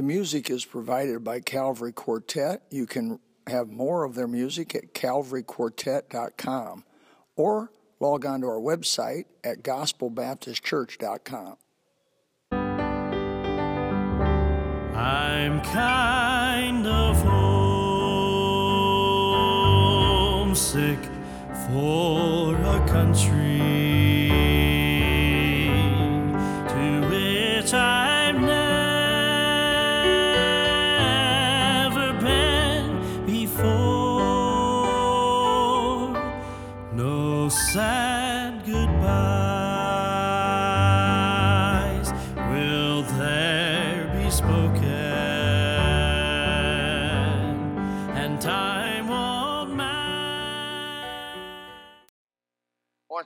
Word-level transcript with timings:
The 0.00 0.06
music 0.06 0.48
is 0.48 0.64
provided 0.64 1.22
by 1.22 1.40
Calvary 1.40 1.92
Quartet. 1.92 2.62
You 2.70 2.86
can 2.86 3.20
have 3.46 3.68
more 3.68 4.04
of 4.04 4.14
their 4.14 4.26
music 4.26 4.74
at 4.74 4.94
calvaryquartet.com 4.94 6.84
or 7.36 7.70
log 8.00 8.24
on 8.24 8.40
to 8.40 8.46
our 8.46 8.58
website 8.58 9.26
at 9.44 9.62
gospelbaptistchurch.com. 9.62 11.56
I'm 14.96 15.60
kind 15.60 16.86
of 16.86 17.22
homesick 20.48 21.04
for 21.66 22.54
a 22.54 22.88
country 22.88 23.79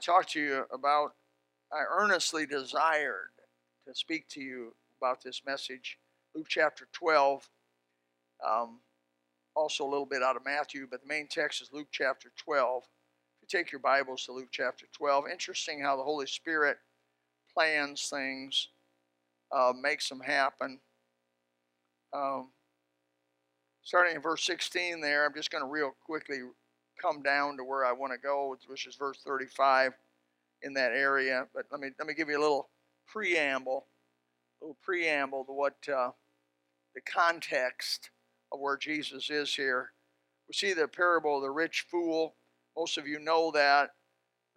talk 0.05 0.27
to 0.27 0.39
you 0.39 0.65
about. 0.71 1.13
I 1.73 1.83
earnestly 1.89 2.45
desired 2.45 3.31
to 3.87 3.95
speak 3.95 4.27
to 4.29 4.39
you 4.39 4.75
about 5.01 5.23
this 5.23 5.41
message, 5.45 5.97
Luke 6.35 6.47
chapter 6.47 6.87
12. 6.93 7.49
Um, 8.47 8.79
also, 9.55 9.83
a 9.83 9.89
little 9.89 10.05
bit 10.05 10.21
out 10.21 10.35
of 10.35 10.45
Matthew, 10.45 10.87
but 10.89 11.01
the 11.01 11.07
main 11.07 11.27
text 11.27 11.61
is 11.61 11.69
Luke 11.73 11.87
chapter 11.91 12.29
12. 12.37 12.83
If 12.83 13.53
you 13.53 13.57
take 13.57 13.71
your 13.71 13.79
Bibles 13.79 14.25
to 14.25 14.33
Luke 14.33 14.49
chapter 14.51 14.85
12, 14.93 15.25
interesting 15.31 15.81
how 15.81 15.97
the 15.97 16.03
Holy 16.03 16.27
Spirit 16.27 16.77
plans 17.53 18.07
things, 18.09 18.67
uh, 19.51 19.73
makes 19.81 20.09
them 20.09 20.19
happen. 20.19 20.79
Um, 22.13 22.49
starting 23.81 24.15
in 24.15 24.21
verse 24.21 24.43
16 24.45 25.01
there, 25.01 25.25
I'm 25.25 25.33
just 25.33 25.51
going 25.51 25.63
to 25.63 25.69
real 25.69 25.95
quickly 26.05 26.41
come 27.01 27.21
down 27.21 27.57
to 27.57 27.63
where 27.63 27.85
I 27.85 27.91
want 27.91 28.13
to 28.13 28.19
go, 28.19 28.55
which 28.67 28.87
is 28.87 28.95
verse 28.95 29.19
35 29.25 29.93
in 30.61 30.73
that 30.73 30.91
area. 30.91 31.47
But 31.53 31.65
let 31.71 31.79
me 31.79 31.89
let 31.99 32.07
me 32.07 32.13
give 32.13 32.29
you 32.29 32.37
a 32.37 32.41
little 32.41 32.69
preamble, 33.07 33.85
a 34.61 34.65
little 34.65 34.77
preamble 34.83 35.45
to 35.45 35.53
what 35.53 35.75
uh, 35.87 36.11
the 36.93 37.01
context 37.01 38.09
of 38.51 38.59
where 38.59 38.77
Jesus 38.77 39.29
is 39.29 39.53
here. 39.53 39.91
We 40.47 40.53
see 40.53 40.73
the 40.73 40.87
parable 40.87 41.37
of 41.37 41.43
the 41.43 41.51
rich 41.51 41.85
fool. 41.89 42.35
Most 42.77 42.97
of 42.97 43.07
you 43.07 43.19
know 43.19 43.51
that 43.51 43.91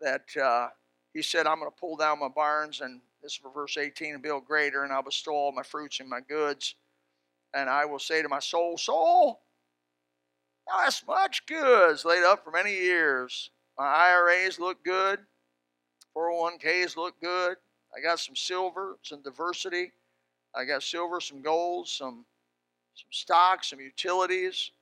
that 0.01 0.25
uh, 0.41 0.69
he 1.13 1.23
said, 1.23 1.47
"I'm 1.47 1.59
going 1.59 1.71
to 1.71 1.81
pull 1.81 1.97
down 1.97 2.21
my 2.21 2.29
barns," 2.29 2.81
and 2.81 3.01
this 3.23 3.33
is 3.33 3.41
verse 3.55 3.77
18, 3.77 4.15
and 4.15 4.23
build 4.23 4.45
greater, 4.45 4.85
and 4.85 4.93
I'll 4.93 5.03
bestow 5.03 5.33
all 5.33 5.53
my 5.53 5.63
fruits 5.63 6.01
and 6.01 6.09
my 6.09 6.21
goods. 6.21 6.75
And 7.55 7.69
I 7.69 7.85
will 7.87 7.99
say 7.99 8.23
to 8.23 8.29
my 8.29 8.41
soul, 8.41 8.77
Soul, 8.77 9.41
That's 10.69 11.07
much 11.07 11.47
goods 11.47 12.05
laid 12.05 12.25
up 12.25 12.45
for 12.45 12.51
many 12.51 12.73
years. 12.73 13.51
My 13.79 13.87
IRAs 13.87 14.59
look 14.59 14.85
good. 14.85 15.21
401ks 16.17 16.97
look 16.97 17.21
good. 17.21 17.57
I 17.97 18.01
got 18.03 18.19
some 18.21 18.37
silver, 18.37 18.99
some 19.03 19.23
diversity. 19.23 19.93
I 20.55 20.65
got 20.65 20.83
silver, 20.83 21.21
some 21.21 21.43
gold, 21.43 21.89
some 21.89 22.25
some 22.95 23.09
stocks, 23.11 23.71
some 23.71 23.81
utilities. 23.81 24.73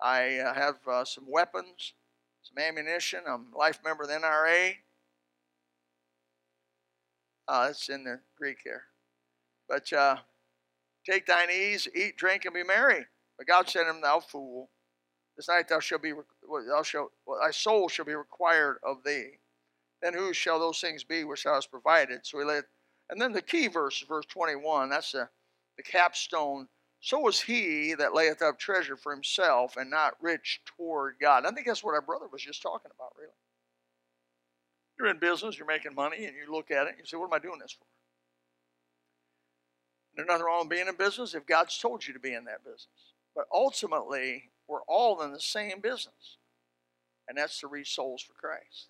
I 0.00 0.38
uh, 0.38 0.54
have 0.54 0.76
uh, 0.86 1.04
some 1.04 1.24
weapons, 1.28 1.94
some 2.42 2.62
ammunition. 2.62 3.20
I'm 3.26 3.46
a 3.52 3.58
life 3.58 3.80
member 3.84 4.04
of 4.04 4.08
the 4.08 4.14
NRA. 4.14 4.74
Uh, 7.48 7.66
it's 7.70 7.88
in 7.88 8.04
the 8.04 8.20
Greek 8.38 8.58
there. 8.64 8.84
But 9.68 9.92
uh, 9.92 10.16
take 11.04 11.26
thine 11.26 11.50
ease, 11.50 11.88
eat, 11.94 12.16
drink, 12.16 12.44
and 12.44 12.54
be 12.54 12.62
merry. 12.62 13.06
But 13.36 13.48
God 13.48 13.68
said 13.68 13.84
to 13.84 13.90
him, 13.90 14.00
Thou 14.00 14.20
fool, 14.20 14.70
this 15.36 15.48
night 15.48 15.68
thou 15.68 15.80
shalt 15.80 16.02
be, 16.02 16.12
thou 16.12 16.82
shalt, 16.82 17.12
well, 17.26 17.40
thy 17.42 17.50
soul 17.50 17.88
shall 17.88 18.04
be 18.04 18.14
required 18.14 18.78
of 18.82 19.02
thee. 19.04 19.38
Then 20.02 20.14
who 20.14 20.32
shall 20.32 20.58
those 20.58 20.80
things 20.80 21.04
be 21.04 21.24
which 21.24 21.44
thou 21.44 21.54
hast 21.54 21.70
provided? 21.70 22.26
So 22.26 22.38
he 22.38 22.44
let, 22.44 22.64
and 23.08 23.20
then 23.20 23.32
the 23.32 23.42
key 23.42 23.68
verse, 23.68 24.04
verse 24.06 24.26
21, 24.26 24.90
that's 24.90 25.12
the, 25.12 25.28
the 25.76 25.82
capstone. 25.82 26.68
So 27.00 27.26
is 27.28 27.40
he 27.40 27.94
that 27.94 28.14
layeth 28.14 28.42
up 28.42 28.58
treasure 28.58 28.96
for 28.96 29.12
himself 29.12 29.76
and 29.76 29.90
not 29.90 30.14
rich 30.20 30.60
toward 30.76 31.16
God. 31.20 31.46
I 31.46 31.50
think 31.50 31.66
that's 31.66 31.84
what 31.84 31.94
our 31.94 32.02
brother 32.02 32.26
was 32.30 32.42
just 32.42 32.62
talking 32.62 32.90
about, 32.94 33.12
really. 33.18 33.32
You're 34.98 35.08
in 35.08 35.18
business, 35.18 35.56
you're 35.56 35.66
making 35.66 35.94
money, 35.94 36.26
and 36.26 36.36
you 36.36 36.52
look 36.52 36.70
at 36.70 36.86
it 36.86 36.90
and 36.90 36.98
you 36.98 37.06
say, 37.06 37.16
What 37.16 37.26
am 37.26 37.32
I 37.32 37.38
doing 37.38 37.58
this 37.58 37.72
for? 37.72 37.86
There's 40.14 40.28
nothing 40.28 40.44
wrong 40.44 40.60
with 40.60 40.68
being 40.68 40.88
in 40.88 40.96
business 40.96 41.34
if 41.34 41.46
God's 41.46 41.78
told 41.78 42.06
you 42.06 42.12
to 42.12 42.20
be 42.20 42.34
in 42.34 42.44
that 42.44 42.62
business. 42.62 43.14
But 43.34 43.46
ultimately, 43.52 44.51
we're 44.68 44.82
all 44.88 45.22
in 45.22 45.32
the 45.32 45.40
same 45.40 45.80
business, 45.80 46.38
and 47.28 47.36
that's 47.36 47.60
to 47.60 47.66
reach 47.66 47.94
souls 47.94 48.22
for 48.22 48.34
Christ. 48.34 48.88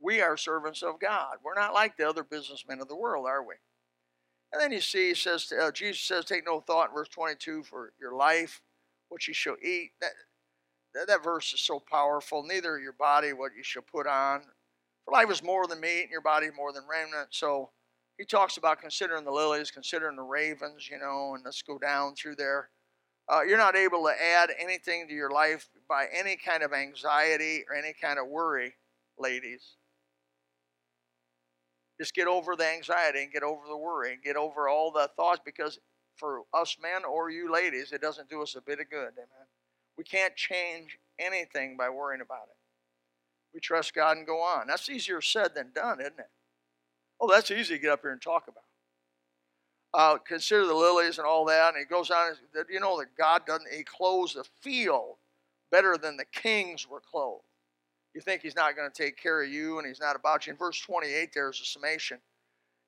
We 0.00 0.20
are 0.20 0.36
servants 0.36 0.82
of 0.82 1.00
God. 1.00 1.36
We're 1.42 1.54
not 1.54 1.74
like 1.74 1.96
the 1.96 2.08
other 2.08 2.22
businessmen 2.22 2.80
of 2.80 2.88
the 2.88 2.96
world, 2.96 3.26
are 3.26 3.42
we? 3.42 3.54
And 4.52 4.60
then 4.60 4.72
you 4.72 4.80
see, 4.80 5.08
he 5.08 5.14
says, 5.14 5.52
uh, 5.52 5.70
Jesus 5.72 6.02
says, 6.02 6.24
"Take 6.24 6.44
no 6.44 6.60
thought." 6.60 6.90
In 6.90 6.94
verse 6.94 7.08
22, 7.08 7.64
for 7.64 7.92
your 7.98 8.14
life, 8.14 8.62
what 9.08 9.26
you 9.26 9.34
shall 9.34 9.56
eat. 9.62 9.92
That, 10.00 10.12
that 10.94 11.08
that 11.08 11.24
verse 11.24 11.52
is 11.52 11.60
so 11.60 11.80
powerful. 11.80 12.42
Neither 12.42 12.78
your 12.78 12.92
body 12.92 13.32
what 13.32 13.52
you 13.56 13.62
shall 13.62 13.82
put 13.82 14.06
on. 14.06 14.42
For 15.04 15.12
life 15.12 15.30
is 15.30 15.42
more 15.42 15.66
than 15.66 15.80
meat, 15.80 16.02
and 16.02 16.10
your 16.10 16.20
body 16.20 16.48
more 16.54 16.72
than 16.72 16.86
raiment. 16.86 17.28
So 17.30 17.70
he 18.18 18.24
talks 18.24 18.56
about 18.56 18.80
considering 18.80 19.24
the 19.24 19.30
lilies, 19.30 19.70
considering 19.70 20.16
the 20.16 20.22
ravens, 20.22 20.88
you 20.90 20.98
know, 20.98 21.34
and 21.34 21.44
let's 21.44 21.62
go 21.62 21.78
down 21.78 22.14
through 22.14 22.36
there. 22.36 22.70
Uh, 23.28 23.42
you're 23.42 23.58
not 23.58 23.74
able 23.74 24.04
to 24.04 24.12
add 24.22 24.50
anything 24.58 25.08
to 25.08 25.14
your 25.14 25.30
life 25.30 25.68
by 25.88 26.06
any 26.16 26.36
kind 26.36 26.62
of 26.62 26.72
anxiety 26.72 27.64
or 27.68 27.74
any 27.74 27.92
kind 27.92 28.18
of 28.18 28.28
worry, 28.28 28.74
ladies. 29.18 29.74
Just 31.98 32.14
get 32.14 32.28
over 32.28 32.54
the 32.54 32.66
anxiety 32.66 33.22
and 33.22 33.32
get 33.32 33.42
over 33.42 33.62
the 33.68 33.76
worry 33.76 34.12
and 34.12 34.22
get 34.22 34.36
over 34.36 34.68
all 34.68 34.92
the 34.92 35.10
thoughts 35.16 35.40
because 35.44 35.78
for 36.16 36.42
us 36.54 36.76
men 36.80 37.04
or 37.04 37.30
you 37.30 37.50
ladies, 37.52 37.90
it 37.92 38.00
doesn't 38.00 38.28
do 38.28 38.42
us 38.42 38.54
a 38.54 38.60
bit 38.60 38.80
of 38.80 38.90
good. 38.90 39.12
Amen. 39.12 39.46
We 39.98 40.04
can't 40.04 40.36
change 40.36 40.98
anything 41.18 41.76
by 41.76 41.88
worrying 41.88 42.20
about 42.20 42.48
it. 42.48 42.56
We 43.54 43.60
trust 43.60 43.94
God 43.94 44.18
and 44.18 44.26
go 44.26 44.40
on. 44.40 44.66
That's 44.66 44.88
easier 44.88 45.20
said 45.20 45.54
than 45.54 45.72
done, 45.74 46.00
isn't 46.00 46.18
it? 46.18 46.30
Oh, 47.18 47.30
that's 47.30 47.50
easy 47.50 47.74
to 47.76 47.80
get 47.80 47.90
up 47.90 48.02
here 48.02 48.12
and 48.12 48.20
talk 48.20 48.44
about. 48.46 48.65
Uh, 49.96 50.18
consider 50.18 50.66
the 50.66 50.74
lilies 50.74 51.16
and 51.16 51.26
all 51.26 51.46
that. 51.46 51.74
And 51.74 51.78
he 51.78 51.86
goes 51.86 52.10
on, 52.10 52.34
you 52.68 52.80
know 52.80 52.98
that 52.98 53.16
God 53.16 53.46
doesn't, 53.46 53.72
he 53.72 53.82
clothes 53.82 54.34
the 54.34 54.44
field 54.60 55.16
better 55.72 55.96
than 55.96 56.18
the 56.18 56.26
kings 56.26 56.86
were 56.86 57.00
clothed. 57.00 57.44
You 58.14 58.20
think 58.20 58.42
he's 58.42 58.54
not 58.54 58.76
going 58.76 58.90
to 58.90 59.02
take 59.02 59.16
care 59.16 59.42
of 59.42 59.48
you 59.48 59.78
and 59.78 59.86
he's 59.86 59.98
not 59.98 60.14
about 60.14 60.46
you. 60.46 60.52
In 60.52 60.58
verse 60.58 60.78
28, 60.80 61.30
there's 61.34 61.62
a 61.62 61.64
summation. 61.64 62.18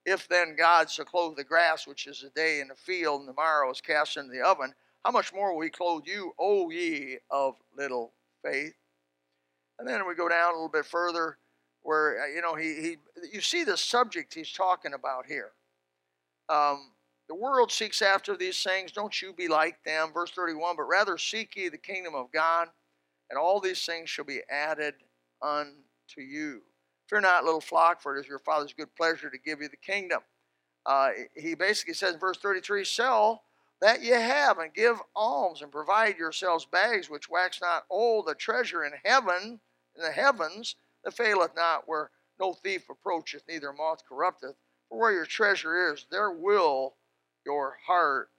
If 0.05 0.29
then 0.29 0.55
God 0.55 0.91
so 0.91 1.03
clothe 1.03 1.37
the 1.37 1.45
grass, 1.45 1.87
which 1.87 2.07
is 2.07 2.23
a 2.23 2.31
day 2.31 2.61
in 2.61 2.69
the 2.69 2.75
field, 2.75 3.21
and 3.21 3.29
tomorrow 3.29 3.71
is 3.71 3.81
cast 3.81 4.19
into 4.19 4.31
the 4.31 4.47
oven, 4.47 4.75
how 5.03 5.11
much 5.11 5.33
more 5.33 5.55
will 5.55 5.63
he 5.63 5.71
clothe 5.71 6.03
you, 6.05 6.33
O 6.39 6.69
ye 6.69 7.19
of 7.31 7.55
little 7.75 8.13
faith? 8.45 8.75
And 9.79 9.89
then 9.89 10.07
we 10.07 10.15
go 10.15 10.29
down 10.29 10.51
a 10.51 10.57
little 10.57 10.69
bit 10.69 10.85
further 10.85 11.39
where, 11.83 12.23
uh, 12.23 12.27
you 12.27 12.43
know, 12.43 12.55
he, 12.55 12.75
he 12.75 12.97
you 13.33 13.41
see 13.41 13.65
the 13.65 13.79
subject 13.79 14.35
he's 14.35 14.53
talking 14.53 14.93
about 14.93 15.25
here. 15.27 15.53
Um, 16.51 16.91
the 17.29 17.35
world 17.35 17.71
seeks 17.71 18.01
after 18.01 18.37
these 18.37 18.63
things. 18.63 18.91
Don't 18.91 19.21
you 19.21 19.33
be 19.33 19.49
like 19.49 19.83
them. 19.85 20.13
Verse 20.13 20.31
31 20.31 20.77
But 20.77 20.85
rather 20.85 21.19
seek 21.19 21.55
ye 21.57 21.69
the 21.69 21.79
kingdom 21.79 22.15
of 22.15 22.33
God, 22.33 22.69
and 23.31 23.39
all 23.39 23.61
these 23.61 23.85
things 23.85 24.09
shall 24.09 24.25
be 24.25 24.41
added 24.51 24.95
unto 25.43 26.21
you. 26.21 26.63
Fear 27.09 27.21
not, 27.23 27.45
little 27.45 27.61
flock, 27.61 28.01
for 28.01 28.17
it 28.17 28.21
is 28.21 28.29
your 28.29 28.39
Father's 28.39 28.73
good 28.73 28.95
pleasure 28.95 29.31
to 29.31 29.39
give 29.39 29.61
you 29.61 29.69
the 29.69 29.77
kingdom. 29.77 30.21
Uh, 30.85 31.11
he 31.35 31.55
basically 31.55 31.95
says 31.95 32.15
in 32.15 32.21
verse 32.21 32.39
33 32.39 32.85
Sell 32.85 33.43
that 33.81 34.03
ye 34.03 34.11
have, 34.11 34.59
and 34.59 34.75
give 34.75 35.01
alms, 35.15 35.63
and 35.63 35.71
provide 35.71 36.17
yourselves 36.17 36.65
bags 36.65 37.09
which 37.09 37.29
wax 37.29 37.61
not 37.61 37.85
old, 37.91 38.29
a 38.29 38.35
treasure 38.35 38.85
in 38.85 38.93
heaven, 39.05 39.61
in 39.97 40.03
the 40.03 40.11
heavens, 40.11 40.77
that 41.05 41.15
faileth 41.15 41.55
not, 41.55 41.87
where 41.87 42.11
no 42.41 42.53
thief 42.53 42.89
approacheth, 42.91 43.43
neither 43.49 43.73
moth 43.73 44.03
corrupteth. 44.09 44.57
For 44.89 44.99
where 44.99 45.13
your 45.13 45.27
treasure 45.27 45.93
is, 45.93 46.07
there 46.11 46.31
will 46.31 46.95
your 47.45 47.77
heart 47.87 48.31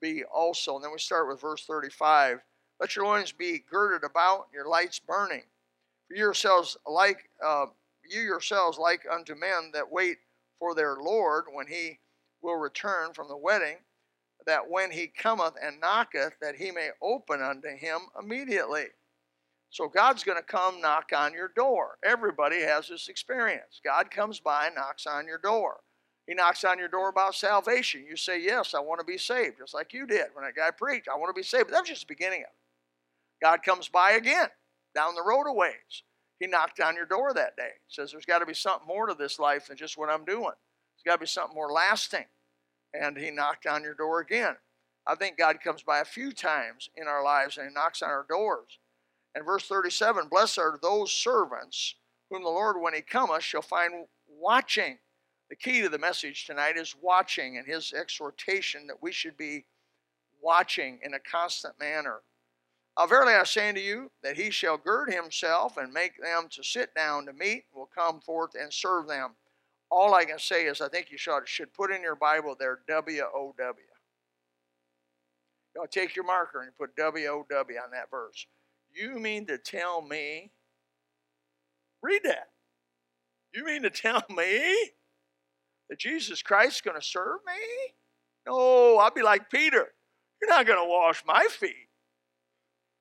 be 0.00 0.24
also. 0.24 0.76
And 0.76 0.84
then 0.84 0.92
we 0.92 0.98
start 0.98 1.28
with 1.28 1.40
verse 1.40 1.64
35. 1.64 2.38
Let 2.80 2.94
your 2.94 3.06
loins 3.06 3.32
be 3.32 3.62
girded 3.70 4.04
about, 4.04 4.46
and 4.46 4.54
your 4.54 4.68
lights 4.68 4.98
burning. 4.98 5.44
For 6.08 6.16
yourselves 6.16 6.76
like 6.86 7.30
uh, 7.44 7.66
you 8.08 8.20
yourselves 8.20 8.78
like 8.78 9.06
unto 9.10 9.34
men 9.34 9.70
that 9.72 9.90
wait 9.90 10.18
for 10.58 10.74
their 10.74 10.96
Lord 10.96 11.44
when 11.52 11.66
he 11.66 11.98
will 12.42 12.56
return 12.56 13.12
from 13.12 13.28
the 13.28 13.36
wedding, 13.36 13.78
that 14.46 14.70
when 14.70 14.90
he 14.90 15.08
cometh 15.08 15.54
and 15.60 15.80
knocketh, 15.80 16.34
that 16.40 16.56
he 16.56 16.70
may 16.70 16.90
open 17.02 17.42
unto 17.42 17.68
him 17.68 18.00
immediately. 18.20 18.86
So 19.70 19.88
God's 19.88 20.22
going 20.22 20.38
to 20.38 20.44
come 20.44 20.80
knock 20.80 21.10
on 21.14 21.32
your 21.32 21.48
door. 21.48 21.98
Everybody 22.04 22.60
has 22.60 22.88
this 22.88 23.08
experience. 23.08 23.80
God 23.84 24.10
comes 24.10 24.38
by 24.38 24.66
and 24.66 24.76
knocks 24.76 25.06
on 25.06 25.26
your 25.26 25.38
door. 25.38 25.80
He 26.26 26.34
knocks 26.34 26.64
on 26.64 26.78
your 26.78 26.88
door 26.88 27.08
about 27.08 27.34
salvation. 27.34 28.04
You 28.08 28.16
say, 28.16 28.40
Yes, 28.42 28.74
I 28.74 28.80
want 28.80 29.00
to 29.00 29.06
be 29.06 29.18
saved, 29.18 29.58
just 29.58 29.74
like 29.74 29.92
you 29.92 30.06
did 30.06 30.26
when 30.34 30.44
that 30.44 30.56
guy 30.56 30.70
preached. 30.70 31.08
I 31.08 31.16
want 31.16 31.34
to 31.34 31.38
be 31.38 31.46
saved. 31.46 31.70
That 31.70 31.80
was 31.80 31.88
just 31.88 32.02
the 32.02 32.12
beginning 32.14 32.40
of 32.40 32.48
it. 32.48 33.44
God 33.44 33.62
comes 33.62 33.88
by 33.88 34.12
again 34.12 34.48
down 34.94 35.14
the 35.14 35.22
road 35.22 35.46
a 35.46 35.52
ways. 35.52 36.02
He 36.40 36.46
knocked 36.46 36.80
on 36.80 36.96
your 36.96 37.06
door 37.06 37.32
that 37.32 37.56
day. 37.56 37.70
Says 37.88 38.10
there's 38.10 38.24
got 38.24 38.40
to 38.40 38.46
be 38.46 38.54
something 38.54 38.86
more 38.86 39.06
to 39.06 39.14
this 39.14 39.38
life 39.38 39.68
than 39.68 39.76
just 39.76 39.96
what 39.96 40.10
I'm 40.10 40.24
doing. 40.24 40.42
There's 40.42 41.04
got 41.04 41.14
to 41.14 41.20
be 41.20 41.26
something 41.26 41.54
more 41.54 41.70
lasting. 41.70 42.24
And 42.92 43.16
he 43.16 43.30
knocked 43.30 43.66
on 43.66 43.82
your 43.82 43.94
door 43.94 44.20
again. 44.20 44.56
I 45.06 45.14
think 45.14 45.38
God 45.38 45.60
comes 45.62 45.82
by 45.82 46.00
a 46.00 46.04
few 46.04 46.32
times 46.32 46.90
in 46.96 47.06
our 47.06 47.22
lives 47.22 47.58
and 47.58 47.68
he 47.68 47.74
knocks 47.74 48.02
on 48.02 48.10
our 48.10 48.26
doors. 48.28 48.78
And 49.34 49.44
verse 49.44 49.66
37 49.68 50.28
Blessed 50.28 50.58
are 50.58 50.78
those 50.82 51.12
servants 51.12 51.94
whom 52.30 52.42
the 52.42 52.48
Lord, 52.48 52.80
when 52.80 52.94
he 52.94 53.02
cometh, 53.02 53.42
shall 53.42 53.62
find 53.62 54.06
watching. 54.28 54.98
The 55.48 55.56
key 55.56 55.80
to 55.82 55.88
the 55.88 55.98
message 55.98 56.46
tonight 56.46 56.76
is 56.76 56.96
watching 57.00 57.56
and 57.56 57.66
his 57.66 57.92
exhortation 57.92 58.86
that 58.88 59.02
we 59.02 59.12
should 59.12 59.36
be 59.36 59.64
watching 60.42 60.98
in 61.02 61.14
a 61.14 61.20
constant 61.20 61.78
manner. 61.78 62.22
Uh, 62.96 63.06
verily 63.06 63.34
I 63.34 63.44
say 63.44 63.68
unto 63.68 63.80
you 63.80 64.10
that 64.22 64.36
he 64.36 64.50
shall 64.50 64.78
gird 64.78 65.12
himself 65.12 65.76
and 65.76 65.92
make 65.92 66.20
them 66.20 66.48
to 66.50 66.62
sit 66.64 66.94
down 66.94 67.26
to 67.26 67.32
meat, 67.32 67.64
will 67.74 67.90
come 67.94 68.20
forth 68.20 68.52
and 68.60 68.72
serve 68.72 69.06
them. 69.06 69.36
All 69.90 70.14
I 70.14 70.24
can 70.24 70.38
say 70.38 70.66
is 70.66 70.80
I 70.80 70.88
think 70.88 71.10
you 71.10 71.18
should, 71.18 71.46
should 71.46 71.72
put 71.72 71.92
in 71.92 72.02
your 72.02 72.16
Bible 72.16 72.56
there 72.58 72.80
W 72.88 73.22
O 73.22 73.54
W. 73.56 73.86
Know, 75.76 75.86
take 75.90 76.16
your 76.16 76.24
marker 76.24 76.62
and 76.62 76.76
put 76.76 76.96
W 76.96 77.26
O 77.26 77.46
W 77.48 77.78
on 77.78 77.90
that 77.92 78.10
verse. 78.10 78.46
You 78.92 79.18
mean 79.20 79.46
to 79.46 79.58
tell 79.58 80.00
me? 80.00 80.50
Read 82.02 82.22
that. 82.24 82.48
You 83.54 83.64
mean 83.64 83.82
to 83.82 83.90
tell 83.90 84.24
me 84.30 84.74
that 85.88 85.98
Jesus 85.98 86.42
Christ 86.42 86.76
is 86.76 86.80
going 86.80 87.00
to 87.00 87.06
serve 87.06 87.40
me? 87.46 87.94
No, 88.46 88.98
I'll 88.98 89.10
be 89.10 89.22
like 89.22 89.50
Peter. 89.50 89.88
You're 90.40 90.50
not 90.50 90.66
going 90.66 90.78
to 90.78 90.88
wash 90.88 91.22
my 91.26 91.46
feet. 91.50 91.88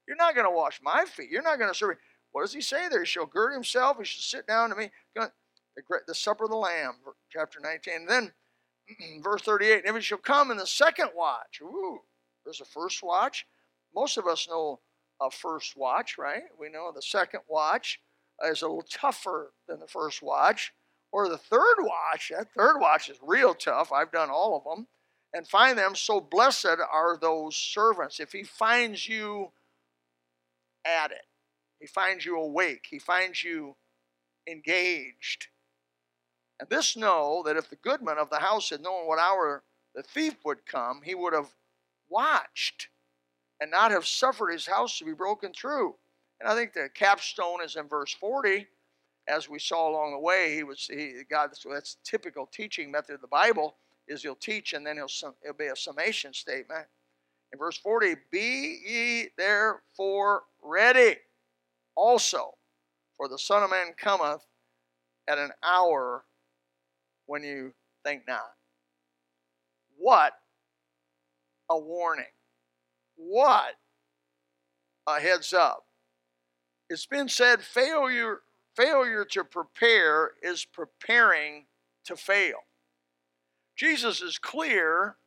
You're 0.07 0.17
not 0.17 0.35
going 0.35 0.47
to 0.47 0.55
wash 0.55 0.79
my 0.83 1.05
feet. 1.05 1.29
You're 1.29 1.41
not 1.41 1.59
going 1.59 1.71
to 1.71 1.77
serve 1.77 1.91
me. 1.91 1.95
What 2.31 2.41
does 2.41 2.53
he 2.53 2.61
say 2.61 2.87
there? 2.89 3.01
He 3.01 3.05
shall 3.05 3.25
gird 3.25 3.53
himself. 3.53 3.97
He 3.97 4.05
shall 4.05 4.39
sit 4.39 4.47
down 4.47 4.69
to 4.69 4.75
me. 4.75 4.91
The, 5.15 6.15
supper 6.15 6.45
of 6.45 6.49
the 6.49 6.57
Lamb, 6.57 6.95
chapter 7.31 7.59
19. 7.61 7.93
And 7.93 8.09
then 8.09 8.31
verse 9.23 9.41
38. 9.41 9.83
And 9.85 9.95
he 9.95 10.01
shall 10.01 10.17
come 10.17 10.51
in 10.51 10.57
the 10.57 10.67
second 10.67 11.09
watch. 11.15 11.61
Ooh, 11.61 11.99
there's 12.43 12.61
a 12.61 12.65
first 12.65 13.01
watch. 13.03 13.45
Most 13.93 14.17
of 14.17 14.27
us 14.27 14.47
know 14.49 14.79
a 15.21 15.31
first 15.31 15.77
watch, 15.77 16.17
right? 16.17 16.43
We 16.59 16.69
know 16.69 16.91
the 16.93 17.01
second 17.01 17.41
watch 17.47 17.99
is 18.43 18.61
a 18.61 18.67
little 18.67 18.85
tougher 18.91 19.53
than 19.67 19.79
the 19.79 19.87
first 19.87 20.21
watch. 20.21 20.73
Or 21.15 21.29
the 21.29 21.37
third 21.37 21.77
watch, 21.79 22.29
that 22.35 22.53
third 22.53 22.77
watch 22.77 23.09
is 23.09 23.17
real 23.21 23.53
tough. 23.53 23.93
I've 23.93 24.11
done 24.11 24.29
all 24.29 24.57
of 24.57 24.65
them. 24.65 24.87
And 25.33 25.47
find 25.47 25.77
them, 25.77 25.95
so 25.95 26.19
blessed 26.19 26.75
are 26.91 27.15
those 27.15 27.55
servants. 27.55 28.19
If 28.19 28.33
he 28.33 28.43
finds 28.43 29.07
you 29.07 29.53
at 30.83 31.11
it, 31.11 31.25
he 31.79 31.87
finds 31.87 32.25
you 32.25 32.37
awake, 32.37 32.87
he 32.89 32.99
finds 32.99 33.45
you 33.45 33.77
engaged. 34.45 35.47
And 36.59 36.67
this 36.67 36.97
know 36.97 37.43
that 37.45 37.55
if 37.55 37.69
the 37.69 37.77
goodman 37.77 38.17
of 38.17 38.29
the 38.29 38.39
house 38.39 38.69
had 38.69 38.81
known 38.81 39.07
what 39.07 39.17
hour 39.17 39.63
the 39.93 40.03
thief 40.03 40.35
would 40.43 40.65
come, 40.65 40.99
he 41.05 41.15
would 41.15 41.31
have 41.31 41.55
watched 42.09 42.89
and 43.61 43.71
not 43.71 43.91
have 43.91 44.05
suffered 44.05 44.51
his 44.51 44.67
house 44.67 44.97
to 44.97 45.05
be 45.05 45.13
broken 45.13 45.53
through. 45.53 45.95
And 46.41 46.49
I 46.49 46.55
think 46.55 46.73
the 46.73 46.89
capstone 46.93 47.63
is 47.63 47.77
in 47.77 47.87
verse 47.87 48.13
40. 48.13 48.67
As 49.27 49.49
we 49.49 49.59
saw 49.59 49.89
along 49.89 50.11
the 50.11 50.19
way, 50.19 50.55
he 50.55 50.63
was 50.63 50.87
he 50.87 51.21
God. 51.29 51.49
So 51.57 51.69
that's 51.71 51.97
typical 52.03 52.45
teaching 52.45 52.91
method 52.91 53.15
of 53.15 53.21
the 53.21 53.27
Bible 53.27 53.75
is 54.07 54.21
he'll 54.21 54.35
teach 54.35 54.73
and 54.73 54.85
then 54.85 54.97
he'll 54.97 55.33
it'll 55.43 55.57
be 55.57 55.67
a 55.67 55.75
summation 55.75 56.33
statement. 56.33 56.85
In 57.51 57.59
verse 57.59 57.77
40, 57.77 58.15
be 58.31 58.81
ye 58.85 59.27
therefore 59.37 60.43
ready 60.63 61.15
also, 61.95 62.55
for 63.15 63.27
the 63.27 63.39
Son 63.39 63.63
of 63.63 63.69
Man 63.69 63.93
cometh 63.97 64.45
at 65.27 65.37
an 65.37 65.51
hour 65.63 66.25
when 67.25 67.43
you 67.43 67.73
think 68.03 68.23
not. 68.27 68.51
What 69.97 70.33
a 71.69 71.79
warning. 71.79 72.25
What 73.15 73.75
a 75.07 75.19
heads 75.19 75.53
up. 75.53 75.85
It's 76.89 77.05
been 77.05 77.29
said 77.29 77.61
failure 77.61 78.41
failure 78.75 79.25
to 79.25 79.43
prepare 79.43 80.31
is 80.41 80.65
preparing 80.65 81.65
to 82.05 82.15
fail. 82.15 82.57
Jesus 83.75 84.21
is 84.21 84.37
clear 84.37 85.17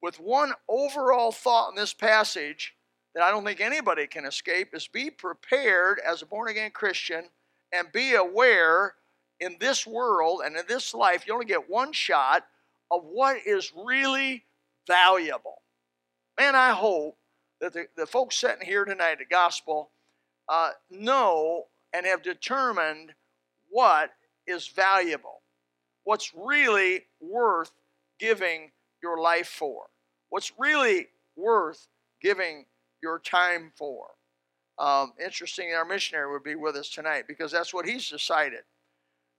with 0.00 0.20
one 0.20 0.52
overall 0.68 1.32
thought 1.32 1.70
in 1.70 1.76
this 1.76 1.94
passage 1.94 2.74
that 3.14 3.22
I 3.22 3.30
don't 3.30 3.44
think 3.44 3.60
anybody 3.60 4.06
can 4.06 4.24
escape 4.24 4.74
is 4.74 4.86
be 4.86 5.10
prepared 5.10 6.00
as 6.06 6.22
a 6.22 6.26
born 6.26 6.48
again 6.48 6.70
Christian 6.70 7.24
and 7.72 7.90
be 7.92 8.14
aware 8.14 8.94
in 9.40 9.56
this 9.58 9.86
world 9.86 10.42
and 10.44 10.56
in 10.56 10.64
this 10.68 10.94
life 10.94 11.26
you 11.26 11.32
only 11.32 11.46
get 11.46 11.68
one 11.68 11.92
shot 11.92 12.44
of 12.90 13.02
what 13.04 13.38
is 13.44 13.72
really 13.76 14.44
valuable. 14.86 15.62
Man, 16.38 16.54
I 16.54 16.70
hope 16.70 17.16
that 17.60 17.72
the, 17.72 17.86
the 17.96 18.06
folks 18.06 18.38
sitting 18.38 18.64
here 18.64 18.84
tonight 18.84 19.20
at 19.20 19.28
Gospel 19.28 19.90
uh, 20.48 20.70
know 20.90 21.66
and 21.92 22.06
have 22.06 22.22
determined 22.22 23.12
what 23.70 24.10
is 24.46 24.68
valuable, 24.68 25.42
what's 26.04 26.32
really 26.34 27.04
worth 27.20 27.72
giving 28.18 28.72
your 29.02 29.20
life 29.20 29.48
for, 29.48 29.84
what's 30.30 30.52
really 30.58 31.08
worth 31.36 31.88
giving 32.20 32.66
your 33.02 33.18
time 33.18 33.72
for. 33.76 34.06
Um, 34.78 35.12
interesting, 35.22 35.72
our 35.74 35.84
missionary 35.84 36.30
would 36.30 36.44
be 36.44 36.54
with 36.54 36.76
us 36.76 36.88
tonight 36.88 37.24
because 37.26 37.50
that's 37.50 37.74
what 37.74 37.86
he's 37.86 38.08
decided. 38.08 38.60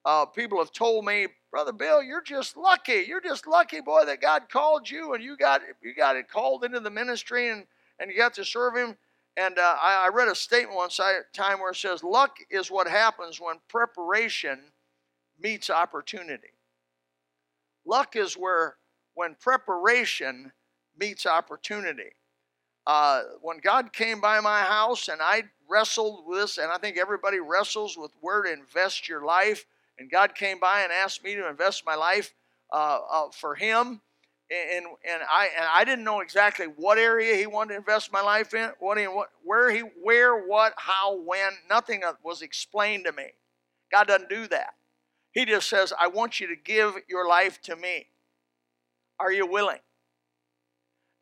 Uh, 0.05 0.25
people 0.25 0.59
have 0.59 0.71
told 0.71 1.05
me, 1.05 1.27
Brother 1.51 1.71
Bill, 1.73 2.01
you're 2.01 2.21
just 2.21 2.55
lucky. 2.55 3.03
You're 3.07 3.21
just 3.21 3.47
lucky, 3.47 3.81
boy, 3.81 4.05
that 4.05 4.21
God 4.21 4.49
called 4.49 4.89
you 4.89 5.13
and 5.13 5.23
you 5.23 5.35
got 5.35 5.61
you 5.81 5.93
got 5.93 6.15
it 6.15 6.29
called 6.29 6.63
into 6.63 6.79
the 6.79 6.89
ministry 6.89 7.49
and 7.49 7.65
and 7.99 8.09
you 8.09 8.17
got 8.17 8.33
to 8.35 8.45
serve 8.45 8.75
Him. 8.75 8.97
And 9.37 9.57
uh, 9.57 9.75
I, 9.81 10.05
I, 10.05 10.09
read 10.09 10.27
a 10.27 10.35
statement 10.35 10.75
one 10.75 10.89
time 11.33 11.59
where 11.59 11.71
it 11.71 11.77
says, 11.77 12.03
"Luck 12.03 12.37
is 12.49 12.69
what 12.69 12.87
happens 12.87 13.39
when 13.39 13.57
preparation 13.67 14.59
meets 15.39 15.69
opportunity." 15.69 16.53
Luck 17.85 18.15
is 18.15 18.35
where 18.35 18.77
when 19.13 19.35
preparation 19.35 20.51
meets 20.97 21.25
opportunity. 21.25 22.11
Uh, 22.85 23.21
when 23.41 23.59
God 23.59 23.93
came 23.93 24.19
by 24.19 24.39
my 24.39 24.61
house 24.61 25.07
and 25.07 25.21
I 25.21 25.43
wrestled 25.69 26.25
with 26.25 26.39
this, 26.39 26.57
and 26.57 26.71
I 26.71 26.77
think 26.77 26.97
everybody 26.97 27.39
wrestles 27.39 27.97
with 27.97 28.11
where 28.19 28.41
to 28.41 28.51
invest 28.51 29.07
your 29.07 29.23
life, 29.23 29.65
and 29.97 30.09
God 30.09 30.35
came 30.35 30.59
by 30.59 30.81
and 30.81 30.91
asked 30.91 31.23
me 31.23 31.35
to 31.35 31.47
invest 31.47 31.85
my 31.85 31.95
life 31.95 32.33
uh, 32.73 32.99
uh, 33.09 33.29
for 33.31 33.55
Him 33.55 34.01
and 34.51 34.85
and 35.07 35.21
I 35.31 35.49
and 35.55 35.65
I 35.71 35.83
didn't 35.83 36.03
know 36.03 36.21
exactly 36.21 36.65
what 36.65 36.97
area 36.97 37.35
he 37.35 37.45
wanted 37.45 37.73
to 37.73 37.79
invest 37.79 38.11
my 38.11 38.21
life 38.21 38.53
in, 38.53 38.71
what 38.79 38.97
he 38.97 39.05
what 39.05 39.29
where 39.43 39.69
he 39.71 39.81
where 40.01 40.35
what 40.35 40.73
how 40.77 41.15
when 41.15 41.51
nothing 41.69 42.01
was 42.23 42.41
explained 42.41 43.05
to 43.05 43.11
me. 43.11 43.31
God 43.91 44.07
doesn't 44.07 44.29
do 44.29 44.47
that. 44.47 44.73
He 45.31 45.45
just 45.45 45.69
says, 45.69 45.93
"I 45.99 46.07
want 46.07 46.39
you 46.39 46.47
to 46.47 46.55
give 46.55 46.95
your 47.07 47.27
life 47.27 47.61
to 47.63 47.75
me. 47.75 48.07
Are 49.19 49.31
you 49.31 49.45
willing?" 49.45 49.79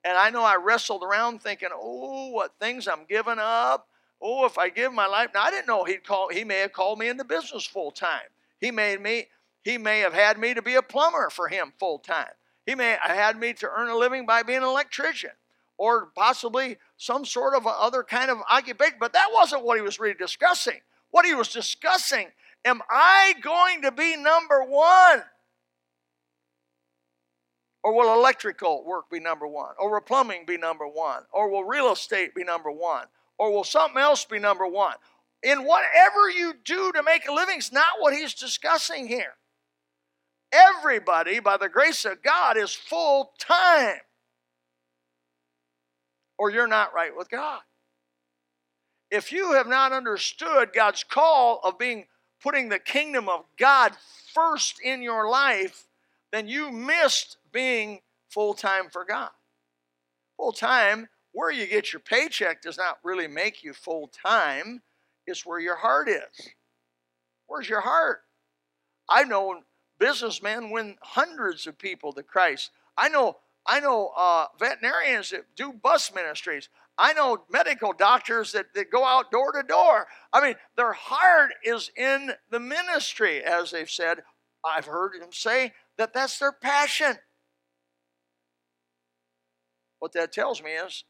And 0.03 0.17
I 0.17 0.29
know 0.29 0.43
I 0.43 0.55
wrestled 0.55 1.03
around 1.03 1.41
thinking, 1.41 1.69
"Oh, 1.73 2.29
what 2.29 2.57
things 2.59 2.87
I'm 2.87 3.05
giving 3.05 3.39
up." 3.39 3.89
Oh, 4.21 4.45
if 4.45 4.57
I 4.57 4.69
give 4.69 4.93
my 4.93 5.05
life, 5.05 5.29
now 5.33 5.43
I 5.43 5.51
didn't 5.51 5.67
know 5.67 5.83
he'd 5.83 6.03
call. 6.03 6.29
He 6.29 6.43
may 6.43 6.59
have 6.59 6.73
called 6.73 6.97
me 6.97 7.07
into 7.07 7.23
business 7.23 7.65
full 7.65 7.91
time. 7.91 8.29
He 8.59 8.71
made 8.71 9.01
me. 9.01 9.27
He 9.63 9.77
may 9.77 9.99
have 9.99 10.13
had 10.13 10.39
me 10.39 10.53
to 10.53 10.61
be 10.61 10.75
a 10.75 10.81
plumber 10.81 11.29
for 11.29 11.49
him 11.49 11.73
full 11.77 11.99
time. 11.99 12.31
He 12.67 12.75
may 12.75 12.97
have 13.01 13.15
had 13.17 13.39
me 13.39 13.53
to 13.53 13.69
earn 13.69 13.89
a 13.89 13.95
living 13.95 14.25
by 14.25 14.43
being 14.43 14.59
an 14.59 14.65
electrician 14.65 15.31
or 15.77 16.07
possibly 16.07 16.77
some 16.97 17.23
sort 17.23 17.55
of 17.55 17.65
other 17.65 18.03
kind 18.03 18.29
of 18.29 18.39
occupation, 18.49 18.97
but 18.99 19.13
that 19.13 19.29
wasn't 19.33 19.63
what 19.63 19.77
he 19.77 19.81
was 19.81 19.99
really 19.99 20.15
discussing. 20.15 20.81
What 21.09 21.25
he 21.25 21.33
was 21.33 21.47
discussing, 21.47 22.27
am 22.65 22.81
I 22.91 23.35
going 23.41 23.83
to 23.83 23.91
be 23.91 24.17
number 24.17 24.63
one? 24.63 25.23
Or 27.83 27.93
will 27.93 28.13
electrical 28.13 28.83
work 28.83 29.09
be 29.09 29.21
number 29.21 29.47
one? 29.47 29.73
Or 29.79 29.89
will 29.89 30.01
plumbing 30.01 30.45
be 30.45 30.57
number 30.57 30.85
one? 30.85 31.23
Or 31.31 31.49
will 31.49 31.63
real 31.63 31.93
estate 31.93 32.35
be 32.35 32.43
number 32.43 32.69
one? 32.69 33.05
Or 33.37 33.53
will 33.53 33.63
something 33.63 34.01
else 34.01 34.25
be 34.25 34.39
number 34.39 34.67
one? 34.67 34.95
In 35.41 35.63
whatever 35.63 36.29
you 36.29 36.53
do 36.65 36.91
to 36.91 37.01
make 37.03 37.29
a 37.29 37.33
living 37.33 37.59
is 37.59 37.71
not 37.71 37.99
what 37.99 38.13
he's 38.13 38.33
discussing 38.33 39.07
here. 39.07 39.35
Everybody, 40.51 41.39
by 41.39 41.57
the 41.57 41.69
grace 41.69 42.05
of 42.05 42.23
God, 42.23 42.57
is 42.57 42.73
full 42.73 43.33
time. 43.39 43.99
or 46.37 46.51
you're 46.51 46.67
not 46.67 46.93
right 46.93 47.15
with 47.15 47.29
God. 47.29 47.61
If 49.09 49.31
you 49.31 49.53
have 49.53 49.67
not 49.67 49.91
understood 49.93 50.73
God's 50.73 51.03
call 51.03 51.61
of 51.63 51.77
being 51.79 52.07
putting 52.41 52.69
the 52.69 52.79
kingdom 52.79 53.29
of 53.29 53.45
God 53.57 53.93
first 54.33 54.79
in 54.83 55.01
your 55.01 55.29
life, 55.29 55.87
then 56.31 56.47
you 56.47 56.71
missed 56.71 57.37
being 57.51 58.01
full 58.29 58.53
time 58.53 58.89
for 58.91 59.05
God. 59.05 59.31
Full 60.37 60.51
time, 60.51 61.09
where 61.31 61.51
you 61.51 61.65
get 61.67 61.93
your 61.93 62.01
paycheck 62.01 62.61
does 62.61 62.77
not 62.77 62.99
really 63.03 63.27
make 63.27 63.63
you 63.63 63.73
full 63.73 64.09
time, 64.09 64.81
it's 65.25 65.45
where 65.45 65.59
your 65.59 65.77
heart 65.77 66.09
is. 66.09 66.49
Where's 67.47 67.69
your 67.69 67.81
heart? 67.81 68.21
I've 69.09 69.27
known 69.29 69.63
businessmen 69.99 70.69
win 70.69 70.97
hundreds 71.01 71.67
of 71.67 71.77
people 71.77 72.13
to 72.13 72.23
Christ. 72.23 72.71
I 72.97 73.09
know 73.09 73.37
I 73.67 73.81
know 73.81 74.11
uh, 74.15 74.45
veterinarians 74.57 75.31
that 75.31 75.43
do 75.55 75.73
bus 75.73 76.13
ministries. 76.15 76.69
I 76.97 77.13
know 77.13 77.43
medical 77.51 77.91
doctors 77.93 78.53
that, 78.53 78.73
that 78.73 78.89
go 78.89 79.03
out 79.03 79.29
door 79.29 79.51
to 79.51 79.61
door. 79.61 80.07
I 80.31 80.41
mean, 80.41 80.55
their 80.77 80.93
heart 80.93 81.51
is 81.63 81.91
in 81.97 82.31
the 82.49 82.59
ministry, 82.59 83.43
as 83.43 83.71
they've 83.71 83.89
said. 83.89 84.19
I've 84.65 84.85
heard 84.85 85.21
them 85.21 85.31
say 85.31 85.73
that 85.97 86.13
that's 86.13 86.39
their 86.39 86.53
passion. 86.53 87.17
What 89.99 90.13
that 90.13 90.31
tells 90.31 90.63
me 90.63 90.71
is 90.71 91.03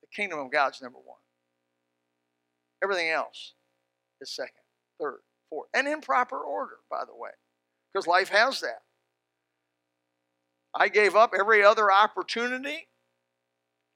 the 0.00 0.08
kingdom 0.14 0.40
of 0.40 0.50
God's 0.50 0.82
number 0.82 0.98
one. 0.98 1.18
Everything 2.82 3.10
else 3.10 3.54
is 4.20 4.30
second, 4.34 4.62
third, 5.00 5.20
fourth, 5.52 5.68
and 5.74 5.86
in 5.86 6.00
proper 6.00 6.38
order, 6.38 6.78
by 6.90 7.04
the 7.04 7.14
way, 7.14 7.30
because 7.92 8.06
life 8.06 8.30
has 8.30 8.60
that. 8.60 8.82
I 10.74 10.88
gave 10.88 11.14
up 11.14 11.34
every 11.38 11.62
other 11.62 11.92
opportunity. 11.92 12.88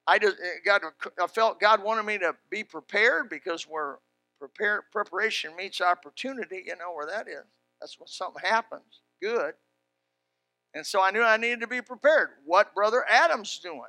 I 0.07 0.19
just 0.19 0.37
eh, 0.37 0.59
God, 0.65 0.83
I 1.21 1.27
felt 1.27 1.59
God 1.61 1.83
wanted 1.83 2.05
me 2.05 2.19
to 2.19 2.37
be 2.51 2.63
prepared 2.63 3.31
because 3.31 3.65
where 3.65 3.99
prepare, 4.39 4.85
preparation 4.93 5.57
meets 5.57 5.81
opportunity, 5.81 6.65
you 6.67 6.77
know 6.77 6.93
where 6.95 7.07
that 7.07 7.29
is. 7.29 7.45
That's 7.81 7.99
when 7.99 8.07
something 8.07 8.43
happens. 8.45 9.01
Good. 9.23 9.55
And 10.75 10.85
so 10.85 11.03
I 11.03 11.11
knew 11.11 11.23
I 11.23 11.39
needed 11.39 11.61
to 11.61 11.67
be 11.67 11.81
prepared. 11.81 12.29
What 12.45 12.75
brother 12.75 13.05
Adam's 13.09 13.59
doing? 13.59 13.81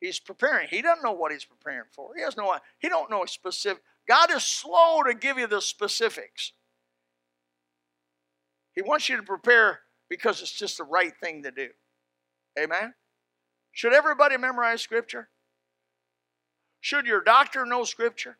He's 0.00 0.20
preparing. 0.20 0.68
He 0.68 0.80
doesn't 0.80 1.02
know 1.02 1.12
what 1.12 1.32
he's 1.32 1.44
preparing 1.44 1.88
for. 1.90 2.12
He 2.14 2.22
has 2.22 2.36
no 2.36 2.56
he 2.78 2.88
don't 2.88 3.10
know 3.10 3.24
specific. 3.24 3.82
God 4.08 4.30
is 4.30 4.44
slow 4.44 5.02
to 5.02 5.14
give 5.14 5.38
you 5.38 5.48
the 5.48 5.60
specifics. 5.60 6.52
He 8.78 8.82
wants 8.82 9.08
you 9.08 9.16
to 9.16 9.24
prepare 9.24 9.80
because 10.08 10.40
it's 10.40 10.52
just 10.52 10.78
the 10.78 10.84
right 10.84 11.12
thing 11.20 11.42
to 11.42 11.50
do. 11.50 11.70
Amen? 12.56 12.94
Should 13.72 13.92
everybody 13.92 14.36
memorize 14.36 14.82
Scripture? 14.82 15.30
Should 16.80 17.04
your 17.04 17.20
doctor 17.20 17.66
know 17.66 17.82
Scripture? 17.82 18.38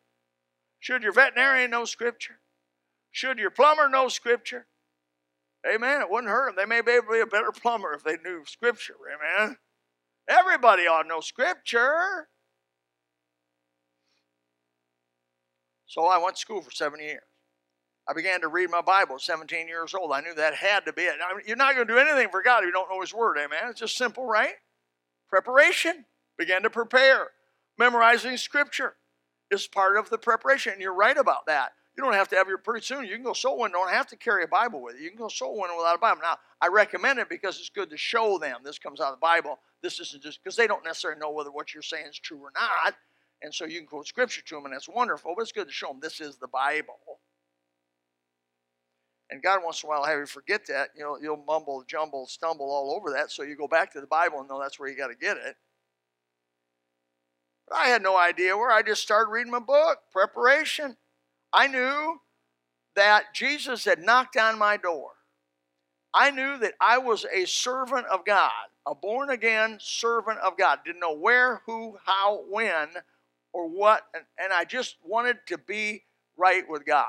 Should 0.79 1.03
your 1.03 1.11
veterinarian 1.11 1.71
know 1.71 1.83
Scripture? 1.83 2.39
Should 3.11 3.37
your 3.37 3.49
plumber 3.51 3.89
know 3.89 4.07
Scripture? 4.07 4.67
Amen. 5.69 5.99
It 5.99 6.09
wouldn't 6.09 6.31
hurt 6.31 6.55
them. 6.55 6.69
They 6.69 6.73
may 6.73 6.79
be 6.79 6.91
able 6.91 7.07
to 7.07 7.13
be 7.15 7.19
a 7.19 7.25
better 7.25 7.51
plumber 7.51 7.91
if 7.91 8.05
they 8.05 8.15
knew 8.23 8.43
Scripture. 8.45 8.95
Amen. 9.13 9.57
Everybody 10.29 10.83
ought 10.83 11.01
to 11.01 11.09
know 11.09 11.19
Scripture. 11.19 12.29
So 15.85 16.05
I 16.05 16.17
went 16.17 16.37
to 16.37 16.39
school 16.39 16.61
for 16.61 16.71
seven 16.71 17.01
years. 17.01 17.28
I 18.09 18.13
began 18.13 18.41
to 18.41 18.47
read 18.47 18.71
my 18.71 18.81
Bible 18.81 19.15
at 19.15 19.21
17 19.21 19.67
years 19.67 19.93
old. 19.93 20.11
I 20.11 20.21
knew 20.21 20.33
that 20.33 20.55
had 20.55 20.85
to 20.85 20.93
be 20.93 21.03
it. 21.03 21.15
You're 21.45 21.55
not 21.55 21.75
going 21.75 21.87
to 21.87 21.93
do 21.93 21.99
anything 21.99 22.29
for 22.29 22.41
God 22.41 22.63
if 22.63 22.65
you 22.65 22.71
don't 22.71 22.89
know 22.89 23.01
His 23.01 23.13
Word, 23.13 23.37
amen? 23.37 23.69
It's 23.69 23.79
just 23.79 23.95
simple, 23.95 24.25
right? 24.25 24.53
Preparation. 25.29 26.05
Began 26.37 26.63
to 26.63 26.71
prepare. 26.71 27.27
Memorizing 27.77 28.37
Scripture 28.37 28.95
is 29.51 29.67
part 29.67 29.95
of 29.95 30.09
the 30.09 30.17
preparation. 30.17 30.73
And 30.73 30.81
you're 30.81 30.93
right 30.93 31.17
about 31.17 31.45
that. 31.45 31.73
You 31.95 32.03
don't 32.03 32.13
have 32.13 32.29
to 32.29 32.35
have 32.37 32.47
your 32.47 32.57
pretty 32.57 32.83
soon. 32.83 33.05
You 33.05 33.13
can 33.13 33.23
go 33.23 33.33
soul 33.33 33.59
winning. 33.59 33.73
Don't 33.73 33.91
have 33.91 34.07
to 34.07 34.15
carry 34.15 34.43
a 34.43 34.47
Bible 34.47 34.81
with 34.81 34.95
you. 34.95 35.03
You 35.03 35.09
can 35.09 35.19
go 35.19 35.27
soul 35.27 35.59
winning 35.59 35.77
without 35.77 35.95
a 35.95 35.99
Bible. 35.99 36.21
Now, 36.23 36.37
I 36.61 36.67
recommend 36.67 37.19
it 37.19 37.29
because 37.29 37.59
it's 37.59 37.69
good 37.69 37.89
to 37.91 37.97
show 37.97 38.39
them 38.39 38.57
this 38.63 38.79
comes 38.79 39.01
out 39.01 39.13
of 39.13 39.19
the 39.19 39.21
Bible. 39.21 39.59
This 39.83 39.99
isn't 39.99 40.23
just 40.23 40.41
because 40.43 40.55
they 40.55 40.65
don't 40.65 40.83
necessarily 40.83 41.19
know 41.19 41.31
whether 41.31 41.51
what 41.51 41.73
you're 41.73 41.83
saying 41.83 42.07
is 42.07 42.17
true 42.17 42.39
or 42.39 42.51
not. 42.55 42.95
And 43.41 43.53
so 43.53 43.65
you 43.65 43.79
can 43.79 43.87
quote 43.87 44.07
scripture 44.07 44.41
to 44.41 44.55
them, 44.55 44.65
and 44.65 44.73
that's 44.73 44.89
wonderful. 44.89 45.33
But 45.35 45.43
it's 45.43 45.51
good 45.51 45.67
to 45.67 45.73
show 45.73 45.87
them 45.87 45.99
this 46.01 46.19
is 46.19 46.37
the 46.37 46.47
Bible. 46.47 46.97
And 49.31 49.43
God 49.43 49.61
once 49.63 49.83
in 49.83 49.87
a 49.87 49.89
while 49.89 50.03
have 50.05 50.17
you 50.17 50.25
forget 50.25 50.65
that. 50.67 50.89
You 50.95 51.03
know, 51.03 51.17
you'll 51.21 51.43
mumble, 51.45 51.83
jumble, 51.87 52.25
stumble 52.27 52.65
all 52.65 52.95
over 52.95 53.11
that. 53.11 53.31
So 53.31 53.43
you 53.43 53.55
go 53.55 53.67
back 53.67 53.93
to 53.93 54.01
the 54.01 54.07
Bible 54.07 54.39
and 54.39 54.49
know 54.49 54.59
that's 54.59 54.79
where 54.79 54.89
you 54.89 54.97
got 54.97 55.07
to 55.07 55.15
get 55.15 55.37
it. 55.37 55.55
But 57.67 57.77
I 57.77 57.87
had 57.87 58.01
no 58.01 58.17
idea 58.17 58.57
where. 58.57 58.71
I 58.71 58.81
just 58.81 59.03
started 59.03 59.29
reading 59.31 59.51
my 59.51 59.59
book, 59.59 59.99
preparation. 60.11 60.97
I 61.53 61.67
knew 61.67 62.19
that 62.95 63.33
Jesus 63.33 63.85
had 63.85 63.99
knocked 63.99 64.35
on 64.35 64.57
my 64.57 64.77
door. 64.77 65.11
I 66.13 66.31
knew 66.31 66.57
that 66.57 66.73
I 66.81 66.97
was 66.97 67.25
a 67.31 67.45
servant 67.45 68.07
of 68.07 68.25
God, 68.25 68.51
a 68.87 68.95
born 68.95 69.29
again 69.29 69.77
servant 69.79 70.39
of 70.39 70.57
God. 70.57 70.79
Didn't 70.83 71.01
know 71.01 71.15
where, 71.15 71.61
who, 71.67 71.97
how, 72.03 72.41
when, 72.49 72.87
or 73.53 73.69
what. 73.69 74.03
And, 74.15 74.23
and 74.39 74.51
I 74.51 74.65
just 74.65 74.95
wanted 75.03 75.37
to 75.47 75.59
be 75.59 76.03
right 76.35 76.63
with 76.67 76.85
God. 76.85 77.05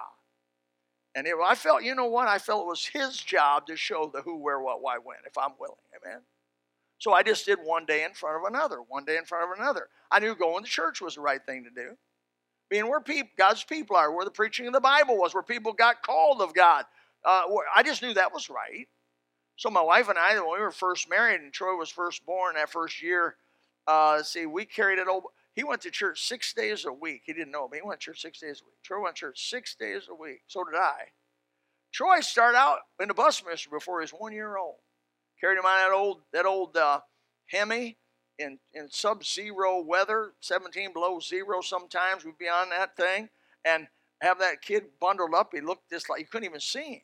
And 1.15 1.27
it, 1.27 1.35
I 1.45 1.55
felt, 1.55 1.83
you 1.83 1.95
know 1.95 2.07
what? 2.07 2.29
I 2.29 2.39
felt 2.39 2.63
it 2.63 2.69
was 2.69 2.87
his 2.87 3.17
job 3.17 3.67
to 3.67 3.77
show 3.77 4.11
the 4.13 4.23
who, 4.23 4.37
where, 4.39 4.61
what, 4.61 4.81
why, 4.81 4.99
when, 5.03 5.17
if 5.27 5.37
I'm 5.37 5.53
willing. 5.59 5.77
Amen. 6.05 6.21
So 6.99 7.13
I 7.13 7.23
just 7.23 7.47
did 7.47 7.59
one 7.65 7.87
day 7.87 8.05
in 8.05 8.13
front 8.13 8.37
of 8.37 8.53
another, 8.53 8.79
one 8.87 9.05
day 9.05 9.17
in 9.17 9.25
front 9.25 9.51
of 9.51 9.59
another. 9.59 9.89
I 10.11 10.21
knew 10.21 10.35
going 10.35 10.65
to 10.65 10.71
church 10.71 11.01
was 11.01 11.15
the 11.15 11.23
right 11.23 11.45
thing 11.45 11.65
to 11.65 11.71
do. 11.71 11.97
Being 12.69 12.89
where 12.89 13.01
people, 13.01 13.31
God's 13.37 13.65
people 13.65 13.97
are, 13.97 14.15
where 14.15 14.25
the 14.25 14.31
preaching 14.31 14.67
of 14.67 14.73
the 14.73 14.81
Bible 14.81 15.17
was, 15.17 15.35
where 15.35 15.43
people 15.43 15.73
got 15.73 16.03
called 16.03 16.41
of 16.43 16.55
God. 16.55 16.85
Uh, 17.25 17.43
I 17.75 17.83
just 17.83 18.03
knew 18.03 18.15
that 18.15 18.33
was 18.33 18.49
right. 18.49 18.87
So 19.57 19.71
my 19.71 19.83
wife 19.83 20.09
and 20.09 20.19
I, 20.19 20.35
when 20.35 20.53
we 20.53 20.61
were 20.61 20.71
first 20.71 21.11
married 21.11 21.41
and 21.41 21.53
Troy 21.53 21.77
was 21.77 21.91
first 21.91 22.25
born 22.25 22.55
that 22.55 22.71
first 22.71 23.03
year, 23.03 23.35
uh, 23.87 24.23
see, 24.23 24.47
we 24.47 24.65
carried 24.65 24.99
it 24.99 25.09
over. 25.09 25.27
He 25.55 25.65
went 25.65 25.81
to 25.83 25.91
church 25.91 26.27
six 26.27 26.53
days 26.53 26.85
a 26.85 26.93
week. 26.93 27.23
He 27.25 27.33
didn't 27.33 27.51
know, 27.51 27.67
but 27.69 27.77
he 27.77 27.83
went 27.83 28.01
to 28.01 28.07
church 28.07 28.23
six 28.23 28.41
days 28.41 28.63
a 28.63 28.65
week. 28.65 28.77
Troy 28.85 29.03
went 29.03 29.17
to 29.17 29.21
church 29.21 29.51
six 29.51 29.75
days 29.75 30.03
a 30.09 30.15
week. 30.15 30.43
So 30.47 30.65
did 30.65 30.77
I. 30.77 31.09
Troy 31.93 32.21
started 32.21 32.57
out 32.57 32.79
in 33.01 33.09
the 33.09 33.15
bus 33.15 33.43
ministry 33.45 33.71
before 33.73 34.01
he 34.01 34.05
was 34.05 34.13
one 34.13 34.33
year 34.33 34.57
old. 34.57 34.77
Carried 35.41 35.59
him 35.59 35.65
on 35.65 35.77
that 35.77 35.95
old 35.95 36.21
that 36.33 36.47
old 36.47 36.77
uh, 36.77 37.01
Hemi 37.47 37.97
in 38.39 38.59
in 38.73 38.89
sub-zero 38.91 39.83
weather, 39.83 40.33
17 40.41 40.93
below 40.93 41.19
zero. 41.19 41.61
Sometimes 41.61 42.25
we'd 42.25 42.39
be 42.39 42.49
on 42.49 42.71
that 42.71 42.97
thing 42.97 43.29
and 43.65 43.89
have 44.21 44.39
that 44.39 44.63
kid 44.63 44.85
bundled 45.01 45.35
up. 45.35 45.51
He 45.53 45.61
looked 45.61 45.91
just 45.91 46.09
like 46.09 46.21
you 46.21 46.27
couldn't 46.27 46.49
even 46.49 46.61
see 46.61 46.95
him. 46.95 47.01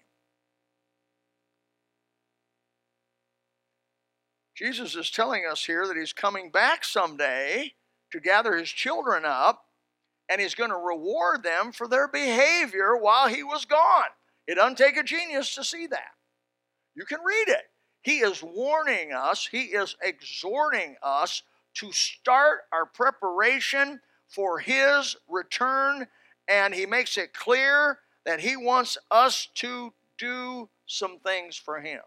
Jesus 4.55 4.95
is 4.95 5.11
telling 5.11 5.45
us 5.45 5.65
here 5.65 5.87
that 5.87 5.97
he's 5.97 6.15
coming 6.15 6.51
back 6.51 6.85
someday 6.85 7.75
to 8.13 8.21
gather 8.21 8.57
his 8.57 8.69
children 8.69 9.25
up 9.25 9.65
and 10.29 10.41
he's 10.41 10.55
going 10.55 10.71
to 10.71 10.77
reward 10.77 11.43
them 11.43 11.73
for 11.73 11.87
their 11.87 12.09
behavior 12.09 12.97
while 12.97 13.29
he 13.29 13.43
was 13.43 13.65
gone. 13.65 14.11
It 14.47 14.57
doesn't 14.57 14.79
take 14.79 14.97
a 14.97 15.03
genius 15.03 15.55
to 15.55 15.65
see 15.65 15.87
that. 15.87 16.15
You 16.95 17.05
can 17.05 17.19
read 17.25 17.49
it. 17.49 17.65
He 18.03 18.19
is 18.19 18.43
warning 18.43 19.13
us, 19.13 19.49
he 19.51 19.63
is 19.63 19.97
exhorting 20.01 20.97
us 21.03 21.43
to 21.75 21.91
start 21.93 22.61
our 22.73 22.87
preparation 22.87 24.01
for 24.29 24.59
his 24.59 25.17
return, 25.29 26.07
and 26.49 26.75
he 26.75 26.87
makes 26.87 27.19
it 27.19 27.35
clear 27.35 27.99
that 28.25 28.41
he 28.41 28.57
wants 28.57 28.97
us 29.11 29.49
to 29.57 29.93
do 30.19 30.69
some 30.87 31.19
things 31.19 31.57
for 31.57 31.81
him. 31.81 32.01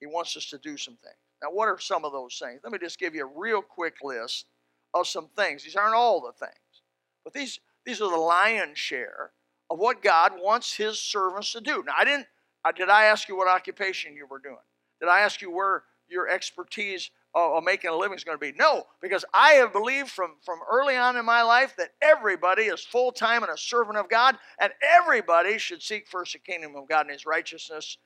He 0.00 0.06
wants 0.06 0.36
us 0.36 0.46
to 0.50 0.58
do 0.58 0.76
some 0.76 0.96
things. 1.02 1.16
Now, 1.42 1.48
what 1.50 1.68
are 1.68 1.78
some 1.78 2.04
of 2.04 2.12
those 2.12 2.38
things? 2.38 2.60
Let 2.62 2.72
me 2.72 2.78
just 2.78 2.98
give 2.98 3.14
you 3.14 3.24
a 3.24 3.38
real 3.38 3.62
quick 3.62 3.96
list 4.02 4.46
of 4.92 5.06
some 5.06 5.28
things. 5.36 5.64
These 5.64 5.76
aren't 5.76 5.94
all 5.94 6.20
the 6.20 6.32
things, 6.32 6.82
but 7.24 7.32
these, 7.32 7.60
these 7.86 8.00
are 8.00 8.10
the 8.10 8.16
lion's 8.16 8.78
share 8.78 9.32
of 9.70 9.78
what 9.78 10.02
God 10.02 10.32
wants 10.36 10.76
His 10.76 10.98
servants 10.98 11.52
to 11.52 11.60
do. 11.60 11.82
Now, 11.86 11.94
I 11.98 12.04
didn't. 12.04 12.26
Uh, 12.62 12.72
did 12.72 12.90
I 12.90 13.04
ask 13.04 13.26
you 13.28 13.36
what 13.36 13.48
occupation 13.48 14.14
you 14.14 14.26
were 14.26 14.38
doing? 14.38 14.56
Did 15.00 15.08
I 15.08 15.20
ask 15.20 15.40
you 15.40 15.50
where 15.50 15.84
your 16.08 16.28
expertise 16.28 17.10
of, 17.34 17.52
of 17.52 17.64
making 17.64 17.88
a 17.88 17.96
living 17.96 18.18
is 18.18 18.24
going 18.24 18.36
to 18.36 18.40
be? 18.40 18.52
No, 18.58 18.84
because 19.00 19.24
I 19.32 19.52
have 19.52 19.72
believed 19.72 20.10
from 20.10 20.34
from 20.44 20.58
early 20.70 20.96
on 20.96 21.16
in 21.16 21.24
my 21.24 21.42
life 21.42 21.74
that 21.78 21.92
everybody 22.02 22.64
is 22.64 22.84
full 22.84 23.12
time 23.12 23.42
and 23.42 23.52
a 23.52 23.56
servant 23.56 23.96
of 23.96 24.10
God, 24.10 24.36
and 24.60 24.72
everybody 24.82 25.56
should 25.56 25.80
seek 25.80 26.06
first 26.06 26.34
the 26.34 26.38
kingdom 26.38 26.76
of 26.76 26.86
God 26.86 27.02
and 27.06 27.12
His 27.12 27.24
righteousness. 27.24 27.96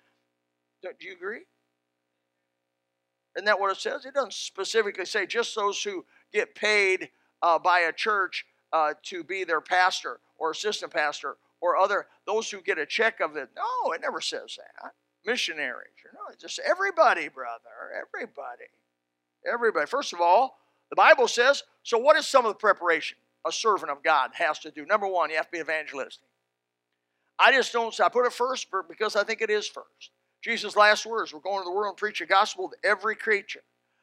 Do, 0.83 0.91
do 1.01 1.07
you 1.09 1.15
agree? 1.15 1.41
Isn't 3.37 3.47
that 3.47 3.59
what 3.59 3.71
it 3.71 3.79
says? 3.79 4.05
It 4.05 4.15
doesn't 4.15 4.33
specifically 4.33 5.05
say 5.05 5.27
just 5.27 5.55
those 5.55 5.83
who 5.83 6.05
get 6.33 6.55
paid 6.55 7.11
uh, 7.43 7.59
by 7.59 7.81
a 7.81 7.93
church 7.93 8.47
uh, 8.73 8.95
to 9.05 9.25
be 9.25 9.45
their 9.45 9.61
pastor 9.61 10.21
or 10.39 10.51
assistant 10.51 10.93
pastor 10.93 11.37
or 11.61 11.77
other 11.77 12.07
those 12.27 12.51
who 12.51 12.61
get 12.61 12.79
a 12.79 12.87
check 12.87 13.21
of 13.21 13.37
it. 13.37 13.49
No, 13.57 13.93
it 13.93 14.01
never 14.01 14.21
says 14.21 14.57
that. 14.57 14.93
Missionaries, 15.27 15.95
you 16.05 16.11
know, 16.13 16.35
just 16.39 16.61
everybody, 16.69 17.29
brother, 17.29 17.71
everybody, 17.97 18.69
everybody. 19.51 19.87
First 19.87 20.13
of 20.13 20.21
all, 20.21 20.59
The 20.91 20.97
Bible 20.97 21.29
says, 21.29 21.63
so 21.83 21.99
what 21.99 22.17
is 22.17 22.27
some 22.27 22.45
of 22.45 22.51
the 22.51 22.59
preparation 22.59 23.19
a 23.47 23.53
servant 23.53 23.91
of 23.91 24.03
God 24.03 24.31
has 24.35 24.59
to 24.61 24.71
do? 24.71 24.87
Number 24.87 25.09
one, 25.09 25.31
you 25.31 25.37
have 25.37 25.47
to 25.47 25.53
be 25.53 25.59
evangelistic. 25.59 26.29
I 27.39 27.53
just 27.53 27.73
don't, 27.73 27.99
I 28.01 28.09
put 28.09 28.27
it 28.27 28.33
first 28.33 28.69
because 28.89 29.17
I 29.17 29.25
think 29.25 29.41
it 29.41 29.51
is 29.51 29.67
first. 29.67 30.11
Jesus' 30.45 30.77
last 30.77 31.07
words, 31.07 31.33
we're 31.33 31.41
going 31.41 31.61
to 31.61 31.65
the 31.65 31.73
world 31.73 31.93
and 31.93 31.97
preach 31.97 32.19
the 32.19 32.27
gospel 32.27 32.69
to 32.69 32.77
every 32.87 33.17
creature. 33.17 33.63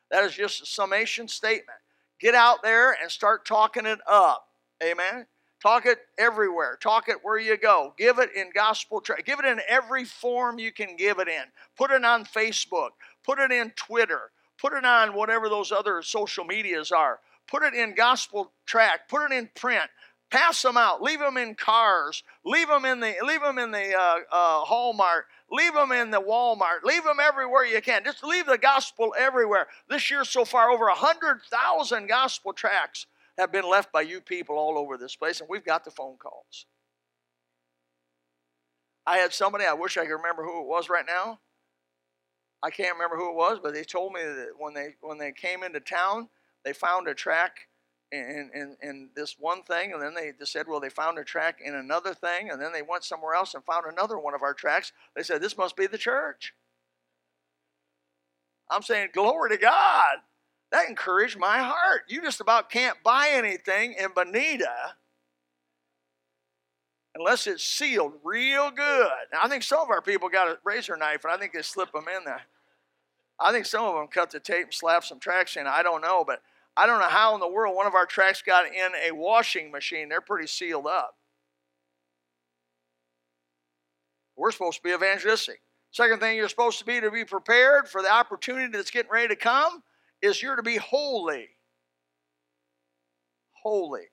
That 0.10 0.24
is 0.24 0.34
just 0.34 0.64
a 0.64 0.66
summation 0.66 1.28
statement. 1.28 1.78
Get 2.20 2.34
out 2.34 2.64
there 2.64 2.98
and 3.00 3.12
start 3.12 3.46
talking 3.46 3.86
it 3.86 4.00
up. 4.10 4.48
Amen. 4.84 5.28
Talk 5.62 5.86
it 5.86 6.00
everywhere. 6.18 6.80
Talk 6.82 7.10
it 7.10 7.18
where 7.22 7.38
you 7.38 7.58
go. 7.58 7.94
Give 7.96 8.18
it 8.18 8.32
in 8.36 8.50
gospel. 8.56 9.02
Tra- 9.02 9.22
give 9.22 9.38
it 9.38 9.46
in 9.46 9.62
every 9.70 10.04
form 10.04 10.58
you 10.58 10.72
can 10.72 10.96
give 10.96 11.20
it 11.20 11.28
in. 11.28 11.44
Put 11.78 11.92
it 11.92 12.04
on 12.04 12.26
Facebook. 12.26 12.90
Put 13.24 13.38
it 13.38 13.52
in 13.52 13.72
Twitter. 13.76 14.32
Put 14.60 14.74
it 14.74 14.84
on 14.84 15.14
whatever 15.14 15.48
those 15.48 15.72
other 15.72 16.02
social 16.02 16.44
medias 16.44 16.92
are. 16.92 17.20
Put 17.48 17.62
it 17.62 17.76
in 17.76 17.94
gospel 17.94 18.52
track. 18.66 19.08
Put 19.10 19.32
it 19.32 19.36
in 19.36 19.48
print. 19.56 19.92
Pass 20.32 20.62
them 20.64 20.78
out. 20.78 21.04
Leave 21.04 21.20
them 21.20 21.38
in 21.38 21.54
cars. 21.54 22.24
Leave 22.44 22.70
them 22.70 22.86
in 22.86 23.00
the 23.00 23.14
leave 23.24 23.42
them 23.42 23.60
in 23.60 23.70
the 23.70 23.94
uh, 23.94 24.18
uh, 24.32 24.60
Hallmark. 24.62 25.26
Leave 25.52 25.74
them 25.74 25.92
in 25.92 26.12
the 26.12 26.22
Walmart. 26.22 26.84
Leave 26.84 27.04
them 27.04 27.18
everywhere 27.22 27.66
you 27.66 27.82
can. 27.82 28.04
Just 28.06 28.24
leave 28.24 28.46
the 28.46 28.58
gospel 28.58 29.14
everywhere. 29.20 29.68
This 29.90 30.10
year 30.10 30.24
so 30.24 30.46
far, 30.46 30.70
over 30.70 30.88
a 30.88 30.96
hundred 30.96 31.42
thousand 31.52 32.08
gospel 32.08 32.54
tracts 32.54 33.06
have 33.38 33.52
been 33.52 33.70
left 33.70 33.92
by 33.92 34.02
you 34.02 34.22
people 34.22 34.58
all 34.58 34.78
over 34.78 34.98
this 34.98 35.16
place, 35.16 35.42
and 35.42 35.50
we've 35.50 35.66
got 35.66 35.84
the 35.84 35.92
phone 35.92 36.16
calls. 36.18 36.66
I 39.06 39.18
had 39.18 39.34
somebody, 39.34 39.66
I 39.66 39.74
wish 39.74 39.98
I 39.98 40.06
could 40.06 40.14
remember 40.14 40.44
who 40.44 40.62
it 40.62 40.68
was 40.68 40.90
right 40.90 41.06
now. 41.06 41.40
I 42.64 42.70
can't 42.70 42.94
remember 42.94 43.18
who 43.18 43.32
it 43.32 43.36
was, 43.36 43.60
but 43.62 43.74
they 43.74 43.84
told 43.84 44.14
me 44.14 44.22
that 44.22 44.50
when 44.58 44.74
they 44.74 44.96
when 45.02 45.18
they 45.18 45.32
came 45.32 45.64
into 45.64 45.80
town, 45.80 46.30
they 46.64 46.74
found 46.74 47.08
a 47.08 47.14
track 47.16 47.68
in, 48.12 48.50
in, 48.54 48.78
in 48.82 49.10
this 49.16 49.38
one 49.40 49.64
thing, 49.64 49.94
and 49.94 50.02
then 50.02 50.14
they 50.14 50.32
just 50.38 50.52
said, 50.52 50.68
well, 50.68 50.80
they 50.80 50.90
found 50.90 51.18
a 51.18 51.24
track 51.24 51.60
in 51.64 51.76
another 51.76 52.14
thing, 52.14 52.50
and 52.50 52.62
then 52.62 52.74
they 52.74 52.82
went 52.82 53.04
somewhere 53.04 53.34
else 53.34 53.54
and 53.54 53.64
found 53.64 53.86
another 53.86 54.20
one 54.20 54.34
of 54.34 54.42
our 54.42 54.54
tracks. 54.54 54.92
They 55.16 55.24
said, 55.24 55.42
this 55.42 55.58
must 55.58 55.76
be 55.78 55.88
the 55.88 55.98
church. 55.98 56.54
I'm 58.70 58.82
saying, 58.82 59.10
glory 59.14 59.52
to 59.52 59.58
God. 59.58 60.18
That 60.72 60.88
encouraged 60.88 61.38
my 61.38 61.60
heart. 61.60 62.04
You 62.08 62.22
just 62.22 62.40
about 62.40 62.70
can't 62.70 62.98
buy 63.04 63.30
anything 63.34 63.94
in 64.00 64.12
Bonita 64.16 64.96
unless 67.14 67.46
it's 67.46 67.64
sealed 67.64 68.14
real 68.24 68.72
good. 68.72 69.12
Now, 69.34 69.40
I 69.44 69.50
think 69.50 69.64
some 69.64 69.82
of 69.82 69.90
our 69.90 70.02
people 70.02 70.30
got 70.30 70.48
a 70.48 70.58
razor 70.64 70.96
knife 70.96 71.26
and 71.26 71.34
I 71.34 71.38
think 71.38 71.52
they 71.52 71.62
slip 71.62 71.92
them 71.92 72.06
in 72.16 72.24
there. 72.24 72.44
I 73.38 73.52
think 73.52 73.66
some 73.66 73.84
of 73.84 73.96
them 73.96 74.08
cut 74.08 74.32
the 74.32 74.40
tape 74.40 74.66
and 74.66 74.74
slap 74.74 75.04
some 75.04 75.20
tracks 75.20 75.58
in. 75.58 75.68
I 75.68 75.84
don't 75.84 76.02
know, 76.02 76.24
but 76.26 76.42
I 76.78 76.86
don't 76.86 77.00
know 77.00 77.10
how 77.10 77.34
in 77.34 77.40
the 77.40 77.52
world 77.52 77.76
one 77.76 77.88
of 77.88 77.96
our 77.96 78.06
tracks 78.06 78.42
got 78.42 78.66
in 78.66 78.92
a 79.08 79.12
washing 79.12 79.72
machine. 79.72 80.10
They're 80.10 80.22
pretty 80.22 80.48
sealed 80.48 80.88
up. 80.88 81.16
We're 84.38 84.52
supposed 84.52 84.78
to 84.78 84.84
be 84.84 84.94
evangelistic. 84.94 85.62
Second 85.92 86.20
thing 86.20 86.38
you're 86.38 86.50
supposed 86.50 86.80
to 86.80 86.86
be 86.86 87.02
to 87.02 87.12
be 87.12 87.26
prepared 87.26 87.88
for 87.88 88.02
the 88.02 88.12
opportunity 88.12 88.72
that's 88.72 88.92
getting 88.92 89.12
ready 89.12 89.28
to 89.28 89.36
come 89.36 89.84
is 90.22 90.42
you're 90.42 90.56
to 90.56 90.64
be 90.64 90.78
holy. 90.78 91.50
Holy. 93.52 94.06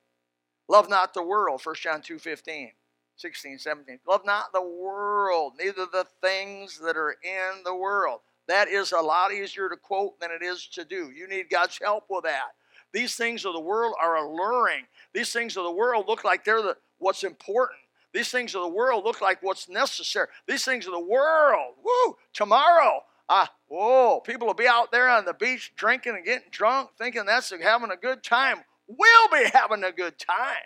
Love 0.69 0.91
not 0.91 1.15
the 1.15 1.23
world, 1.23 1.61
1 1.65 1.77
John 1.77 2.03
2 2.03 2.19
15, 2.19 2.73
16, 3.17 3.59
17. 3.59 4.01
Love 4.07 4.23
not 4.27 4.53
the 4.53 4.61
world, 4.61 5.55
neither 5.59 5.87
the 5.87 6.07
things 6.21 6.79
that 6.79 6.97
are 6.97 7.17
in 7.23 7.63
the 7.65 7.75
world. 7.75 8.21
That 8.49 8.69
is 8.69 8.93
a 8.93 9.01
lot 9.01 9.33
easier 9.33 9.69
to 9.69 9.77
quote 9.77 10.19
than 10.21 10.31
it 10.31 10.43
is 10.43 10.67
to 10.73 10.85
do. 10.85 11.11
You 11.15 11.29
need 11.29 11.51
God's 11.51 11.79
help 11.83 12.05
with 12.09 12.25
that. 12.25 12.55
These 12.93 13.15
things 13.15 13.45
of 13.45 13.53
the 13.53 13.61
world 13.61 13.95
are 14.01 14.17
alluring. 14.17 14.87
These 15.13 15.33
things 15.33 15.57
of 15.57 15.65
the 15.65 15.71
world 15.71 16.07
look 16.09 16.25
like 16.25 16.45
they're 16.45 16.63
the, 16.63 16.77
what's 16.99 17.23
important. 17.23 17.81
These 18.15 18.31
things 18.31 18.55
of 18.55 18.63
the 18.63 18.69
world 18.69 19.05
look 19.05 19.21
like 19.21 19.43
what's 19.43 19.69
necessary. 19.69 20.29
These 20.47 20.65
things 20.65 20.87
of 20.87 20.93
the 20.93 21.01
world, 21.01 21.75
woo, 21.85 22.17
tomorrow 22.33 23.03
Ah, 23.29 23.53
whoa, 23.67 24.21
people 24.21 24.47
will 24.47 24.55
be 24.55 24.67
out 24.67 24.91
there 24.91 25.09
on 25.09 25.27
the 25.27 25.35
beach 25.35 25.73
drinking 25.77 26.15
and 26.17 26.25
getting 26.25 26.49
drunk, 26.51 26.91
thinking 26.97 27.27
that's 27.27 27.51
having 27.51 27.91
a 27.91 27.97
good 27.97 28.23
time. 28.23 28.65
We'll 28.87 29.29
be 29.31 29.51
having 29.53 29.85
a 29.85 29.93
good 29.93 30.19
time. 30.19 30.57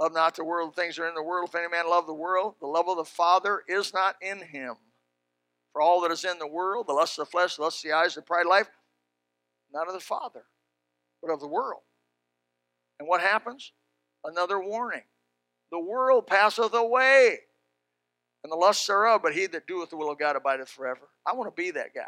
Love 0.00 0.14
not 0.14 0.34
the 0.34 0.44
world, 0.44 0.74
things 0.74 0.98
are 0.98 1.06
in 1.06 1.14
the 1.14 1.22
world. 1.22 1.50
If 1.50 1.54
any 1.54 1.68
man 1.68 1.88
love 1.88 2.06
the 2.06 2.14
world, 2.14 2.54
the 2.60 2.66
love 2.66 2.88
of 2.88 2.96
the 2.96 3.04
Father 3.04 3.62
is 3.68 3.92
not 3.92 4.16
in 4.22 4.40
him. 4.40 4.76
For 5.74 5.82
all 5.82 6.00
that 6.02 6.12
is 6.12 6.24
in 6.24 6.38
the 6.38 6.46
world, 6.46 6.86
the 6.86 6.92
lust 6.92 7.18
of 7.18 7.26
the 7.26 7.30
flesh, 7.30 7.56
the 7.56 7.62
lust 7.62 7.84
of 7.84 7.90
the 7.90 7.96
eyes, 7.96 8.14
the 8.14 8.22
pride 8.22 8.46
of 8.46 8.50
life, 8.50 8.70
not 9.72 9.88
of 9.88 9.92
the 9.92 10.00
Father, 10.00 10.44
but 11.20 11.32
of 11.32 11.40
the 11.40 11.48
world. 11.48 11.82
And 13.00 13.08
what 13.08 13.20
happens? 13.20 13.72
Another 14.24 14.60
warning. 14.60 15.02
The 15.72 15.80
world 15.80 16.28
passeth 16.28 16.72
away 16.72 17.40
and 18.44 18.52
the 18.52 18.56
lusts 18.56 18.86
thereof, 18.86 19.22
but 19.22 19.34
he 19.34 19.46
that 19.46 19.66
doeth 19.66 19.90
the 19.90 19.96
will 19.96 20.10
of 20.10 20.18
God 20.18 20.36
abideth 20.36 20.68
forever. 20.68 21.08
I 21.26 21.34
want 21.34 21.54
to 21.54 21.62
be 21.62 21.72
that 21.72 21.92
guy. 21.92 22.02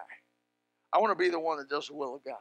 I 0.92 0.98
want 0.98 1.10
to 1.10 1.22
be 1.22 1.30
the 1.30 1.40
one 1.40 1.58
that 1.58 1.68
does 1.68 1.88
the 1.88 1.94
will 1.94 2.14
of 2.14 2.24
God. 2.24 2.36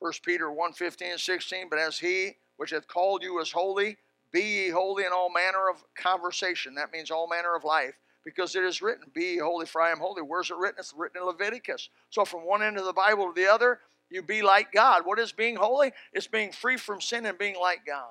1 0.00 0.12
Peter 0.24 0.50
1 0.50 0.72
15 0.74 1.12
and 1.12 1.20
16, 1.20 1.68
but 1.70 1.78
as 1.78 1.98
he 1.98 2.32
which 2.56 2.70
hath 2.70 2.86
called 2.86 3.22
you 3.22 3.40
is 3.40 3.50
holy, 3.50 3.96
be 4.32 4.42
ye 4.42 4.68
holy 4.68 5.04
in 5.04 5.12
all 5.12 5.32
manner 5.32 5.70
of 5.70 5.82
conversation. 5.94 6.74
That 6.74 6.92
means 6.92 7.10
all 7.10 7.28
manner 7.28 7.54
of 7.56 7.64
life. 7.64 7.94
Because 8.28 8.54
it 8.56 8.64
is 8.64 8.82
written, 8.82 9.04
Be 9.14 9.38
holy, 9.38 9.64
for 9.64 9.80
I 9.80 9.90
am 9.90 9.98
holy. 9.98 10.20
Where's 10.20 10.50
it 10.50 10.56
written? 10.58 10.80
It's 10.80 10.92
written 10.94 11.22
in 11.22 11.26
Leviticus. 11.26 11.88
So 12.10 12.24
from 12.24 12.40
one 12.40 12.62
end 12.62 12.76
of 12.76 12.84
the 12.84 12.92
Bible 12.92 13.32
to 13.32 13.32
the 13.34 13.50
other, 13.50 13.80
you 14.10 14.22
be 14.22 14.42
like 14.42 14.70
God. 14.72 15.06
What 15.06 15.18
is 15.18 15.32
being 15.32 15.56
holy? 15.56 15.92
It's 16.12 16.26
being 16.26 16.52
free 16.52 16.76
from 16.76 17.00
sin 17.00 17.24
and 17.24 17.38
being 17.38 17.56
like 17.58 17.86
God 17.86 18.10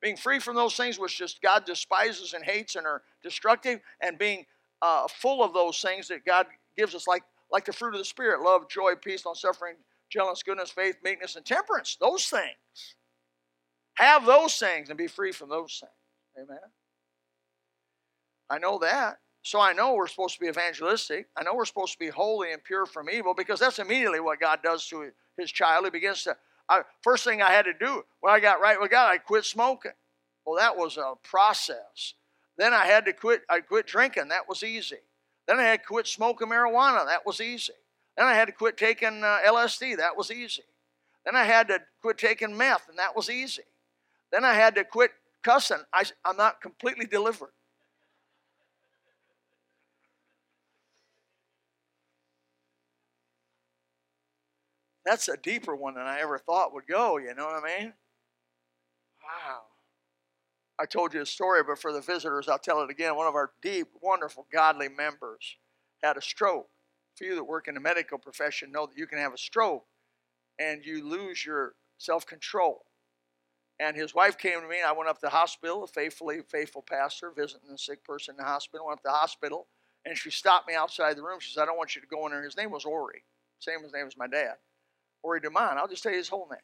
being 0.00 0.16
free 0.16 0.38
from 0.38 0.54
those 0.54 0.76
things 0.76 0.98
which 0.98 1.18
just 1.18 1.42
God 1.42 1.64
despises 1.64 2.34
and 2.34 2.44
hates 2.44 2.76
and 2.76 2.86
are 2.86 3.02
destructive, 3.22 3.80
and 4.00 4.18
being 4.18 4.46
uh, 4.82 5.08
full 5.08 5.42
of 5.42 5.52
those 5.52 5.80
things 5.80 6.08
that 6.08 6.24
God 6.24 6.46
gives 6.76 6.94
us, 6.94 7.06
like 7.06 7.22
like 7.50 7.64
the 7.64 7.72
fruit 7.72 7.94
of 7.94 7.98
the 7.98 8.04
Spirit: 8.04 8.42
love, 8.42 8.68
joy, 8.68 8.94
peace, 8.94 9.24
long 9.24 9.34
suffering, 9.34 9.74
gentleness, 10.10 10.42
goodness, 10.42 10.70
faith, 10.70 10.96
meekness, 11.02 11.36
and 11.36 11.44
temperance. 11.44 11.96
Those 12.00 12.26
things. 12.26 12.94
Have 13.94 14.24
those 14.24 14.56
things 14.56 14.90
and 14.90 14.98
be 14.98 15.08
free 15.08 15.32
from 15.32 15.48
those 15.48 15.82
things. 15.82 16.46
Amen. 16.48 16.60
I 18.48 18.58
know 18.58 18.78
that. 18.78 19.18
So 19.42 19.60
I 19.60 19.72
know 19.72 19.94
we're 19.94 20.08
supposed 20.08 20.34
to 20.34 20.40
be 20.40 20.48
evangelistic. 20.48 21.28
I 21.36 21.42
know 21.42 21.54
we're 21.54 21.64
supposed 21.64 21.92
to 21.92 21.98
be 21.98 22.08
holy 22.08 22.52
and 22.52 22.62
pure 22.62 22.86
from 22.86 23.08
evil 23.08 23.34
because 23.34 23.60
that's 23.60 23.78
immediately 23.78 24.20
what 24.20 24.40
God 24.40 24.60
does 24.62 24.86
to 24.88 25.10
his 25.36 25.50
child. 25.50 25.84
He 25.84 25.90
begins 25.90 26.24
to 26.24 26.36
I, 26.68 26.82
first 27.02 27.24
thing 27.24 27.40
I 27.40 27.50
had 27.50 27.64
to 27.64 27.72
do 27.72 28.04
when 28.20 28.32
I 28.32 28.40
got 28.40 28.60
right 28.60 28.80
with 28.80 28.90
God, 28.90 29.10
I 29.10 29.18
quit 29.18 29.44
smoking. 29.44 29.92
Well, 30.44 30.56
that 30.56 30.76
was 30.76 30.96
a 30.96 31.14
process. 31.22 32.14
Then 32.56 32.74
I 32.74 32.84
had 32.86 33.04
to 33.06 33.12
quit. 33.12 33.42
I 33.48 33.60
quit 33.60 33.86
drinking. 33.86 34.28
That 34.28 34.48
was 34.48 34.62
easy. 34.62 34.98
Then 35.46 35.58
I 35.58 35.62
had 35.62 35.80
to 35.80 35.86
quit 35.86 36.06
smoking 36.06 36.48
marijuana. 36.48 37.06
That 37.06 37.24
was 37.24 37.40
easy. 37.40 37.72
Then 38.16 38.26
I 38.26 38.34
had 38.34 38.46
to 38.46 38.52
quit 38.52 38.76
taking 38.76 39.22
uh, 39.22 39.38
LSD. 39.46 39.96
That 39.96 40.16
was 40.16 40.30
easy. 40.30 40.64
Then 41.24 41.36
I 41.36 41.44
had 41.44 41.68
to 41.68 41.80
quit 42.02 42.18
taking 42.18 42.56
meth, 42.56 42.88
and 42.88 42.98
that 42.98 43.14
was 43.14 43.30
easy. 43.30 43.62
Then 44.32 44.44
I 44.44 44.54
had 44.54 44.74
to 44.74 44.84
quit 44.84 45.12
cussing. 45.42 45.78
I, 45.92 46.04
I'm 46.24 46.36
not 46.36 46.60
completely 46.60 47.06
delivered. 47.06 47.50
That's 55.08 55.28
a 55.28 55.38
deeper 55.38 55.74
one 55.74 55.94
than 55.94 56.04
I 56.04 56.20
ever 56.20 56.36
thought 56.36 56.74
would 56.74 56.86
go, 56.86 57.16
you 57.16 57.34
know 57.34 57.46
what 57.46 57.64
I 57.64 57.80
mean? 57.80 57.94
Wow. 59.24 59.60
I 60.78 60.84
told 60.84 61.14
you 61.14 61.22
a 61.22 61.26
story, 61.26 61.62
but 61.66 61.78
for 61.78 61.94
the 61.94 62.02
visitors, 62.02 62.46
I'll 62.46 62.58
tell 62.58 62.82
it 62.82 62.90
again. 62.90 63.16
One 63.16 63.26
of 63.26 63.34
our 63.34 63.52
deep, 63.62 63.88
wonderful, 64.02 64.46
godly 64.52 64.90
members 64.90 65.56
had 66.02 66.18
a 66.18 66.20
stroke. 66.20 66.68
For 67.16 67.24
you 67.24 67.34
that 67.36 67.44
work 67.44 67.68
in 67.68 67.74
the 67.74 67.80
medical 67.80 68.18
profession, 68.18 68.70
know 68.70 68.84
that 68.84 68.98
you 68.98 69.06
can 69.06 69.16
have 69.16 69.32
a 69.32 69.38
stroke 69.38 69.86
and 70.58 70.84
you 70.84 71.08
lose 71.08 71.42
your 71.42 71.72
self 71.96 72.26
control. 72.26 72.84
And 73.80 73.96
his 73.96 74.14
wife 74.14 74.36
came 74.36 74.60
to 74.60 74.68
me, 74.68 74.80
and 74.80 74.86
I 74.86 74.92
went 74.92 75.08
up 75.08 75.20
to 75.20 75.26
the 75.26 75.30
hospital, 75.30 75.84
a 75.84 75.86
faithfully 75.86 76.40
faithful 76.50 76.82
pastor 76.82 77.32
visiting 77.34 77.70
a 77.74 77.78
sick 77.78 78.04
person 78.04 78.34
in 78.34 78.44
the 78.44 78.44
hospital. 78.44 78.86
Went 78.86 78.98
up 78.98 79.02
to 79.04 79.08
the 79.08 79.14
hospital, 79.14 79.68
and 80.04 80.18
she 80.18 80.30
stopped 80.30 80.68
me 80.68 80.74
outside 80.74 81.16
the 81.16 81.22
room. 81.22 81.40
She 81.40 81.54
said, 81.54 81.62
I 81.62 81.64
don't 81.64 81.78
want 81.78 81.94
you 81.94 82.02
to 82.02 82.06
go 82.06 82.26
in 82.26 82.32
there. 82.32 82.44
His 82.44 82.58
name 82.58 82.70
was 82.70 82.84
Ori, 82.84 83.24
same 83.58 83.78
as 83.86 83.92
name 83.94 84.06
as 84.06 84.14
my 84.14 84.26
dad. 84.26 84.56
Ori 85.22 85.40
Demond. 85.40 85.76
I'll 85.76 85.88
just 85.88 86.02
tell 86.02 86.12
you 86.12 86.18
his 86.18 86.28
whole 86.28 86.48
name. 86.50 86.60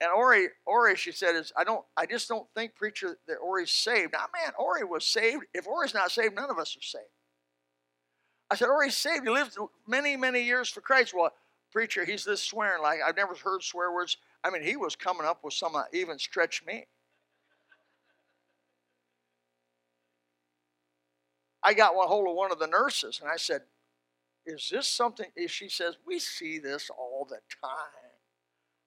And 0.00 0.10
Ori, 0.12 0.48
Ori, 0.64 0.96
she 0.96 1.10
said, 1.10 1.34
is 1.34 1.52
I 1.56 1.64
don't, 1.64 1.84
I 1.96 2.06
just 2.06 2.28
don't 2.28 2.46
think 2.54 2.76
preacher 2.76 3.18
that 3.26 3.36
Ori's 3.36 3.70
saved. 3.70 4.12
Now, 4.12 4.26
man, 4.32 4.52
Ori 4.58 4.84
was 4.84 5.04
saved. 5.04 5.44
If 5.52 5.66
Ori's 5.66 5.94
not 5.94 6.12
saved, 6.12 6.36
none 6.36 6.50
of 6.50 6.58
us 6.58 6.76
are 6.76 6.82
saved. 6.82 7.04
I 8.50 8.54
said, 8.54 8.68
Ori's 8.68 8.96
saved. 8.96 9.24
He 9.24 9.30
lived 9.30 9.56
many, 9.86 10.16
many 10.16 10.42
years 10.42 10.68
for 10.68 10.80
Christ. 10.80 11.14
Well, 11.14 11.32
preacher, 11.72 12.04
he's 12.04 12.24
this 12.24 12.42
swearing 12.42 12.82
like 12.82 13.00
I've 13.06 13.16
never 13.16 13.34
heard 13.34 13.62
swear 13.62 13.92
words. 13.92 14.16
I 14.44 14.50
mean, 14.50 14.62
he 14.62 14.76
was 14.76 14.94
coming 14.94 15.26
up 15.26 15.42
with 15.42 15.52
some 15.52 15.72
that 15.72 15.88
even 15.92 16.18
stretched 16.18 16.64
me. 16.66 16.86
I 21.62 21.74
got 21.74 21.96
one 21.96 22.06
hold 22.06 22.28
of 22.28 22.36
one 22.36 22.52
of 22.52 22.60
the 22.60 22.68
nurses, 22.68 23.18
and 23.20 23.28
I 23.28 23.36
said, 23.36 23.62
is 24.46 24.68
this 24.70 24.86
something? 24.86 25.26
She 25.48 25.68
says, 25.68 25.96
we 26.06 26.20
see 26.20 26.58
this 26.58 26.88
all 26.88 27.07
the 27.24 27.40
time. 27.62 28.12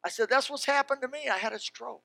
I 0.04 0.10
said, 0.10 0.30
that's 0.30 0.50
what's 0.50 0.66
happened 0.66 1.02
to 1.02 1.08
me. 1.08 1.30
I 1.32 1.38
had 1.38 1.54
a 1.54 1.60
stroke. 1.60 2.04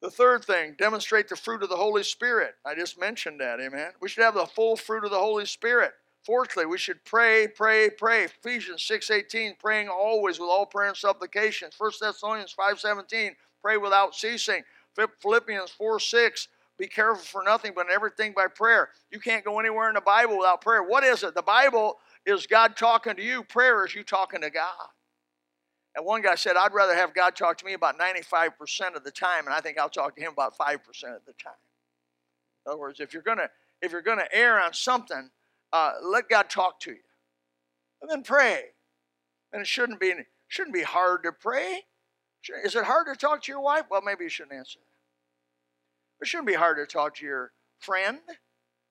The 0.00 0.10
third 0.10 0.44
thing, 0.44 0.76
demonstrate 0.78 1.28
the 1.28 1.34
fruit 1.36 1.62
of 1.62 1.68
the 1.68 1.76
Holy 1.76 2.04
Spirit. 2.04 2.54
I 2.64 2.76
just 2.76 3.00
mentioned 3.00 3.40
that, 3.40 3.60
amen. 3.60 3.90
We 4.00 4.08
should 4.08 4.22
have 4.22 4.34
the 4.34 4.46
full 4.46 4.76
fruit 4.76 5.04
of 5.04 5.10
the 5.10 5.18
Holy 5.18 5.44
Spirit. 5.44 5.92
Fourthly, 6.24 6.66
we 6.66 6.78
should 6.78 7.04
pray, 7.04 7.48
pray, 7.48 7.90
pray. 7.90 8.24
Ephesians 8.24 8.82
6:18, 8.82 9.58
praying 9.58 9.88
always 9.88 10.38
with 10.38 10.50
all 10.50 10.66
prayer 10.66 10.88
and 10.88 10.96
supplication. 10.96 11.70
1 11.76 12.00
Thessalonians 12.00 12.52
5:17, 12.52 13.34
pray 13.60 13.76
without 13.76 14.14
ceasing. 14.14 14.62
Philippians 15.20 15.70
4:6, 15.70 16.48
be 16.78 16.86
careful 16.86 17.24
for 17.24 17.42
nothing 17.42 17.72
but 17.74 17.90
everything 17.90 18.32
by 18.34 18.46
prayer. 18.46 18.90
You 19.10 19.18
can't 19.18 19.44
go 19.44 19.58
anywhere 19.58 19.88
in 19.88 19.94
the 19.94 20.00
Bible 20.00 20.38
without 20.38 20.60
prayer. 20.60 20.82
What 20.82 21.02
is 21.02 21.24
it? 21.24 21.34
The 21.34 21.42
Bible 21.42 21.98
is 22.24 22.46
God 22.46 22.76
talking 22.76 23.16
to 23.16 23.22
you. 23.22 23.42
Prayer 23.42 23.84
is 23.84 23.94
you 23.94 24.04
talking 24.04 24.40
to 24.42 24.50
God. 24.50 24.88
And 25.96 26.06
one 26.06 26.22
guy 26.22 26.36
said, 26.36 26.56
I'd 26.56 26.72
rather 26.72 26.94
have 26.94 27.14
God 27.14 27.34
talk 27.34 27.58
to 27.58 27.64
me 27.64 27.72
about 27.72 27.98
95% 27.98 28.94
of 28.94 29.02
the 29.02 29.10
time, 29.10 29.46
and 29.46 29.54
I 29.54 29.60
think 29.60 29.78
I'll 29.78 29.88
talk 29.88 30.14
to 30.14 30.22
him 30.22 30.32
about 30.32 30.56
5% 30.56 30.74
of 30.76 31.24
the 31.26 31.32
time. 31.42 31.52
In 32.64 32.72
other 32.72 32.78
words, 32.78 33.00
if 33.00 33.12
you're 33.12 33.22
gonna 33.22 33.48
if 33.80 33.92
you're 33.92 34.02
gonna 34.02 34.28
err 34.32 34.60
on 34.60 34.74
something, 34.74 35.30
uh, 35.72 35.92
let 36.02 36.28
God 36.28 36.50
talk 36.50 36.78
to 36.80 36.90
you. 36.90 36.98
And 38.02 38.10
then 38.10 38.22
pray. 38.22 38.62
And 39.52 39.62
it 39.62 39.66
shouldn't 39.66 39.98
be 39.98 40.12
shouldn't 40.48 40.74
be 40.74 40.82
hard 40.82 41.22
to 41.24 41.32
pray. 41.32 41.82
Is 42.64 42.76
it 42.76 42.84
hard 42.84 43.06
to 43.06 43.16
talk 43.16 43.42
to 43.42 43.52
your 43.52 43.60
wife? 43.60 43.84
Well, 43.90 44.02
maybe 44.02 44.24
you 44.24 44.30
shouldn't 44.30 44.56
answer. 44.56 44.80
It 46.20 46.26
shouldn't 46.26 46.48
be 46.48 46.54
hard 46.54 46.76
to 46.78 46.86
talk 46.86 47.16
to 47.16 47.26
your 47.26 47.52
friend. 47.78 48.18
It 48.28 48.36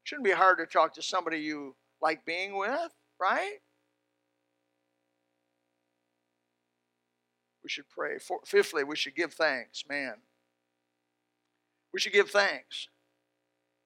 shouldn't 0.03 0.25
be 0.25 0.31
hard 0.31 0.59
to 0.59 0.65
talk 0.65 0.93
to 0.93 1.01
somebody 1.01 1.39
you 1.39 1.75
like 2.01 2.25
being 2.25 2.57
with, 2.57 2.93
right? 3.19 3.57
we 7.67 7.69
should 7.69 7.89
pray. 7.89 8.17
For, 8.17 8.39
fifthly, 8.45 8.85
we 8.85 8.95
should 8.95 9.13
give 9.13 9.33
thanks. 9.33 9.83
Man, 9.89 10.13
we 11.91 11.99
should 11.99 12.13
give 12.13 12.29
thanks. 12.29 12.87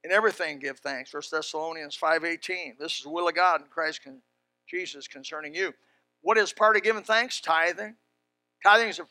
In 0.04 0.12
everything, 0.12 0.60
give 0.60 0.78
thanks. 0.78 1.12
1 1.12 1.24
Thessalonians 1.32 1.98
5.18. 1.98 2.78
This 2.78 2.98
is 2.98 3.04
the 3.04 3.10
will 3.10 3.28
of 3.28 3.34
God 3.34 3.62
in 3.62 3.68
Christ 3.68 4.02
Jesus 4.70 5.08
concerning 5.08 5.56
you. 5.56 5.74
What 6.22 6.38
is 6.38 6.54
part 6.54 6.76
of 6.76 6.84
giving 6.84 7.02
thanks? 7.02 7.42
Tithing. 7.42 7.96
Tithing 8.64 8.90
is 8.90 9.02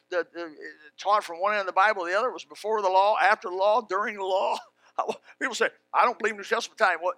taught 0.99 1.25
from 1.25 1.41
one 1.41 1.53
end 1.53 1.61
of 1.61 1.67
the 1.67 1.73
Bible 1.73 2.05
to 2.05 2.11
the 2.11 2.19
other. 2.19 2.29
It 2.29 2.35
was 2.35 2.45
before 2.45 2.83
the 2.83 2.89
law, 2.89 3.17
after 3.21 3.49
the 3.49 3.57
law, 3.57 3.81
during 3.81 4.17
the 4.17 4.25
law. 4.25 4.57
People 5.41 5.55
say, 5.55 5.69
I 5.93 6.05
don't 6.05 6.19
believe 6.19 6.35
in 6.35 6.39
New 6.39 6.45
Testament 6.45 6.79
time. 6.79 6.99
Well, 7.03 7.15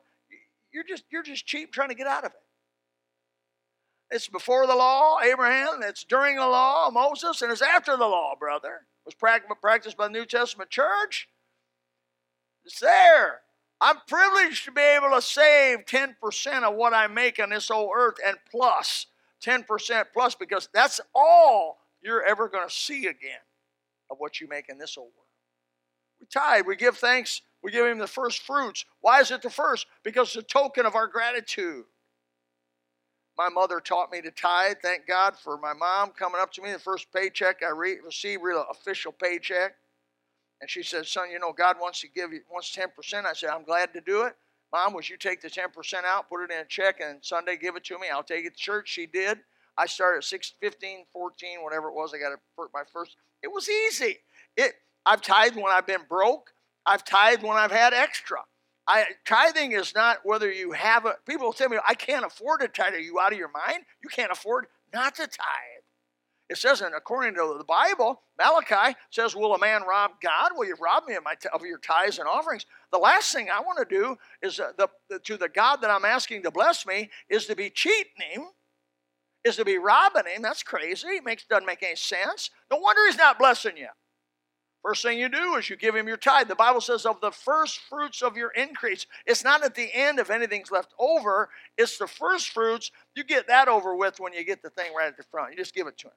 you're 0.73 0.85
just, 0.85 1.05
you're 1.11 1.23
just 1.23 1.47
cheap 1.47 1.73
trying 1.73 1.90
to 1.90 1.95
get 1.95 2.07
out 2.07 2.25
of 2.25 2.33
it. 2.33 2.38
It's 4.14 4.29
before 4.29 4.66
the 4.66 4.75
law, 4.75 5.18
Abraham. 5.23 5.81
It's 5.83 6.05
during 6.05 6.37
the 6.37 6.47
law, 6.47 6.90
Moses, 6.90 7.42
and 7.42 7.51
it's 7.51 7.62
after 7.62 7.97
the 7.97 8.07
law, 8.07 8.35
brother. 8.38 8.87
It 9.07 9.16
was 9.21 9.55
practiced 9.55 9.97
by 9.97 10.07
the 10.07 10.12
New 10.12 10.27
Testament 10.27 10.71
church. 10.71 11.29
It's 12.64 12.81
there. 12.81 13.40
I'm 13.81 13.97
privileged 14.07 14.64
to 14.66 14.73
be 14.73 14.81
able 14.81 15.11
to 15.11 15.21
save 15.21 15.87
10% 15.87 16.62
of 16.62 16.75
what 16.75 16.95
I 16.95 17.09
make 17.09 17.42
on 17.42 17.51
this 17.51 17.71
old 17.71 17.90
earth 17.97 18.16
and 18.25 18.37
plus 18.51 19.07
10% 19.45 20.05
plus 20.12 20.35
because 20.37 20.68
that's 20.73 21.01
all 21.14 21.79
you're 22.03 22.23
ever 22.23 22.49
going 22.49 22.69
to 22.69 22.75
see 22.75 23.07
again 23.07 23.41
of 24.11 24.19
what 24.19 24.41
you 24.41 24.49
make 24.49 24.69
in 24.69 24.79
this 24.79 24.99
old 24.99 25.07
world. 25.07 25.27
We 26.21 26.27
tithe, 26.27 26.67
we 26.67 26.77
give 26.77 26.97
thanks, 26.99 27.43
we 27.62 27.71
give 27.71 27.87
him 27.87 27.99
the 27.99 28.07
first 28.07 28.43
fruits. 28.43 28.85
Why 29.01 29.21
is 29.21 29.31
it 29.31 29.43
the 29.43 29.51
first? 29.51 29.87
Because 30.05 30.29
it's 30.29 30.37
a 30.37 30.43
token 30.43 30.87
of 30.87 30.95
our 30.95 31.07
gratitude. 31.07 31.85
My 33.38 33.49
mother 33.49 33.81
taught 33.81 34.12
me 34.12 34.21
to 34.21 34.31
tithe. 34.31 34.77
Thank 34.83 35.07
God 35.07 35.37
for 35.38 35.57
my 35.57 35.73
mom 35.73 36.11
coming 36.11 36.41
up 36.41 36.53
to 36.53 36.62
me. 36.62 36.73
The 36.73 36.79
first 36.79 37.12
paycheck 37.12 37.62
I 37.67 37.71
re- 37.71 37.99
received, 38.05 38.43
real 38.43 38.65
official 38.71 39.11
paycheck. 39.11 39.75
And 40.61 40.71
she 40.71 40.83
said, 40.83 41.07
Son, 41.07 41.31
you 41.31 41.38
know, 41.38 41.53
God 41.53 41.77
wants 41.81 42.01
to 42.03 42.09
give 42.09 42.33
you 42.33 42.41
wants 42.51 42.77
10%. 42.77 43.25
I 43.25 43.33
said, 43.33 43.51
I'm 43.51 43.65
glad 43.65 43.93
to 43.95 44.01
do 44.01 44.23
it. 44.23 44.35
Mom, 44.73 44.95
would 44.95 45.09
you 45.09 45.17
take 45.17 45.41
the 45.41 45.49
10% 45.49 46.05
out, 46.05 46.29
put 46.29 46.45
it 46.45 46.51
in 46.51 46.61
a 46.61 46.65
check, 46.65 47.01
and 47.01 47.19
Sunday 47.23 47.57
give 47.57 47.77
it 47.77 47.85
to 47.85 47.99
me? 47.99 48.07
I'll 48.12 48.23
take 48.23 48.47
it 48.47 48.57
to 48.57 48.62
church. 48.62 48.88
She 48.88 49.07
did. 49.07 49.38
I 49.76 49.87
started 49.87 50.18
at 50.18 50.24
6, 50.24 50.52
15, 50.61 51.04
14, 51.12 51.62
whatever 51.62 51.88
it 51.88 51.94
was. 51.94 52.12
I 52.14 52.18
got 52.18 52.38
my 52.72 52.82
first. 52.92 53.16
It 53.42 53.48
was 53.48 53.68
easy. 53.68 54.18
It 54.56 54.72
I've 55.04 55.22
tithed 55.22 55.56
when 55.56 55.72
I've 55.72 55.87
been 55.87 56.04
broke. 56.08 56.50
I've 56.87 57.04
tithed 57.04 57.42
when 57.42 57.56
I've 57.56 57.72
had 57.72 57.92
extra. 57.92 58.38
I, 58.87 59.04
tithing 59.24 59.72
is 59.72 59.94
not 59.94 60.18
whether 60.24 60.50
you 60.50 60.72
have 60.72 61.06
a. 61.06 61.14
People 61.26 61.52
tell 61.52 61.68
me, 61.68 61.78
I 61.87 61.94
can't 61.94 62.24
afford 62.24 62.61
to 62.61 62.68
tithe. 62.68 62.94
Are 62.94 63.00
you 63.00 63.18
out 63.20 63.32
of 63.32 63.38
your 63.38 63.50
mind? 63.50 63.85
You 64.02 64.08
can't 64.08 64.32
afford 64.32 64.66
not 64.92 65.14
to 65.16 65.22
tithe. 65.22 65.82
It 66.52 66.58
says, 66.58 66.82
and 66.82 66.94
according 66.94 67.35
to 67.37 67.54
the 67.56 67.64
Bible, 67.64 68.20
Malachi 68.38 68.94
says, 69.11 69.35
Will 69.35 69.54
a 69.54 69.58
man 69.58 69.85
rob 69.88 70.12
God? 70.22 70.50
Will 70.54 70.66
you 70.66 70.76
rob 70.78 71.04
me 71.06 71.14
of, 71.14 71.24
my, 71.24 71.35
of 71.52 71.62
your 71.62 71.78
tithes 71.78 72.18
and 72.18 72.28
offerings? 72.28 72.66
The 72.90 72.98
last 72.98 73.32
thing 73.32 73.48
I 73.50 73.61
want 73.61 73.78
to 73.78 73.87
do 73.87 74.18
is 74.42 74.61
uh, 74.61 74.72
the, 74.76 74.88
the, 75.08 75.18
to 75.20 75.38
the 75.38 75.48
God 75.48 75.76
that 75.76 75.90
I'm 75.90 76.04
asking 76.04 76.42
to 76.42 76.50
bless 76.50 76.85
me 76.85 77.08
is 77.30 77.46
to 77.46 77.56
be 77.56 77.70
cheating 77.70 78.12
him, 78.32 78.42
is 79.44 79.57
to 79.57 79.64
be 79.64 79.78
robbing 79.78 80.24
him. 80.26 80.42
That's 80.42 80.62
crazy. 80.62 81.09
It 81.09 81.24
makes, 81.24 81.44
doesn't 81.44 81.66
make 81.66 81.83
any 81.83 81.96
sense. 81.96 82.50
No 82.70 82.78
wonder 82.78 83.02
he's 83.07 83.18
not 83.18 83.38
blessing 83.38 83.76
you. 83.76 83.88
First 84.83 85.02
thing 85.02 85.18
you 85.18 85.28
do 85.28 85.55
is 85.55 85.70
you 85.70 85.76
give 85.76 85.94
him 85.94 86.09
your 86.09 86.16
tithe. 86.16 86.48
The 86.48 86.57
Bible 86.57 86.81
says, 86.81 87.07
of 87.07 87.20
the 87.20 87.31
first 87.31 87.78
fruits 87.88 88.20
of 88.20 88.37
your 88.37 88.50
increase. 88.50 89.07
It's 89.26 89.44
not 89.44 89.64
at 89.64 89.76
the 89.76 89.88
end 89.94 90.18
if 90.18 90.28
anything's 90.28 90.72
left 90.72 90.92
over, 90.98 91.50
it's 91.78 91.98
the 91.98 92.09
first 92.09 92.48
fruits. 92.48 92.90
You 93.14 93.22
get 93.22 93.46
that 93.46 93.68
over 93.68 93.94
with 93.94 94.18
when 94.18 94.33
you 94.33 94.44
get 94.44 94.61
the 94.61 94.70
thing 94.70 94.92
right 94.92 95.07
at 95.07 95.16
the 95.16 95.22
front. 95.22 95.52
You 95.52 95.57
just 95.57 95.74
give 95.74 95.87
it 95.87 95.98
to 95.98 96.09
him. 96.09 96.14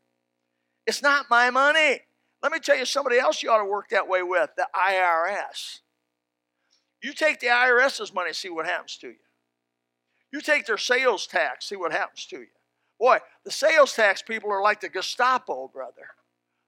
It's 0.88 1.04
not 1.04 1.28
my 1.30 1.52
money. 1.52 2.02
Let 2.42 2.52
me 2.52 2.60
tell 2.60 2.78
you 2.78 2.86
somebody 2.86 3.20
else 3.20 3.44
you 3.44 3.52
ought 3.52 3.60
to 3.60 3.66
work 3.66 3.90
that 3.90 4.08
way 4.08 4.24
with 4.24 4.50
the 4.58 4.68
IRS. 4.76 5.80
You 7.04 7.14
take 7.14 7.40
the 7.40 7.48
IRS's 7.48 8.14
money, 8.14 8.34
see 8.34 8.50
what 8.50 8.66
happens 8.66 8.98
to 8.98 9.10
you. 9.10 9.16
You 10.32 10.42
take 10.42 10.66
their 10.66 10.78
sales 10.78 11.28
tax, 11.28 11.70
see 11.70 11.76
what 11.76 11.92
happens 11.92 12.26
to 12.28 12.38
you. 12.38 12.48
Boy, 13.00 13.18
the 13.44 13.52
sales 13.52 13.94
tax 13.94 14.22
people 14.22 14.52
are 14.52 14.62
like 14.62 14.82
the 14.82 14.90
Gestapo, 14.90 15.68
brother. 15.68 16.08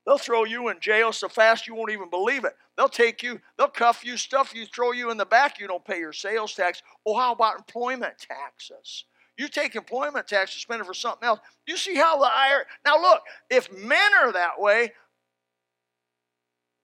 They'll 0.05 0.17
throw 0.17 0.45
you 0.45 0.69
in 0.69 0.79
jail 0.79 1.11
so 1.11 1.27
fast 1.27 1.67
you 1.67 1.75
won't 1.75 1.91
even 1.91 2.09
believe 2.09 2.45
it. 2.45 2.55
They'll 2.77 2.87
take 2.87 3.21
you, 3.21 3.41
they'll 3.57 3.67
cuff 3.67 4.05
you, 4.05 4.15
stuff 4.15 4.55
you, 4.55 4.65
throw 4.65 4.93
you 4.93 5.11
in 5.11 5.17
the 5.17 5.25
back. 5.25 5.59
You 5.59 5.67
don't 5.67 5.83
pay 5.83 5.99
your 5.99 6.13
sales 6.13 6.53
tax. 6.55 6.81
Oh, 7.05 7.17
how 7.17 7.33
about 7.33 7.57
employment 7.57 8.13
taxes? 8.17 9.03
You 9.37 9.49
take 9.49 9.75
employment 9.75 10.27
tax 10.27 10.53
and 10.53 10.61
spend 10.61 10.81
it 10.81 10.85
for 10.85 10.93
something 10.93 11.27
else. 11.27 11.39
You 11.67 11.75
see 11.75 11.95
how 11.95 12.17
the 12.17 12.25
IRS. 12.25 12.63
Now, 12.85 13.01
look, 13.01 13.21
if 13.49 13.71
men 13.71 14.13
are 14.21 14.31
that 14.31 14.59
way, 14.59 14.93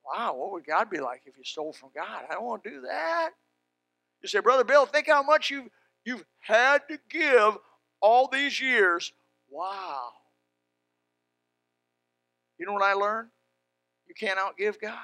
wow, 0.05 0.35
what 0.35 0.51
would 0.51 0.65
God 0.65 0.89
be 0.89 0.99
like 0.99 1.21
if 1.25 1.37
you 1.37 1.43
stole 1.43 1.73
from 1.73 1.89
God? 1.95 2.23
I 2.29 2.33
don't 2.33 2.43
want 2.43 2.63
to 2.65 2.69
do 2.69 2.81
that. 2.81 3.31
You 4.21 4.27
say, 4.27 4.39
Brother 4.39 4.63
Bill, 4.63 4.85
think 4.85 5.07
how 5.07 5.23
much 5.23 5.49
you've, 5.49 5.69
you've 6.05 6.25
had 6.39 6.81
to 6.89 6.99
give 7.09 7.57
all 8.01 8.27
these 8.27 8.59
years. 8.59 9.13
Wow. 9.53 10.09
You 12.57 12.65
know 12.65 12.73
what 12.73 12.81
I 12.81 12.93
learned? 12.93 13.29
You 14.07 14.15
can't 14.15 14.39
outgive 14.39 14.81
God. 14.81 14.97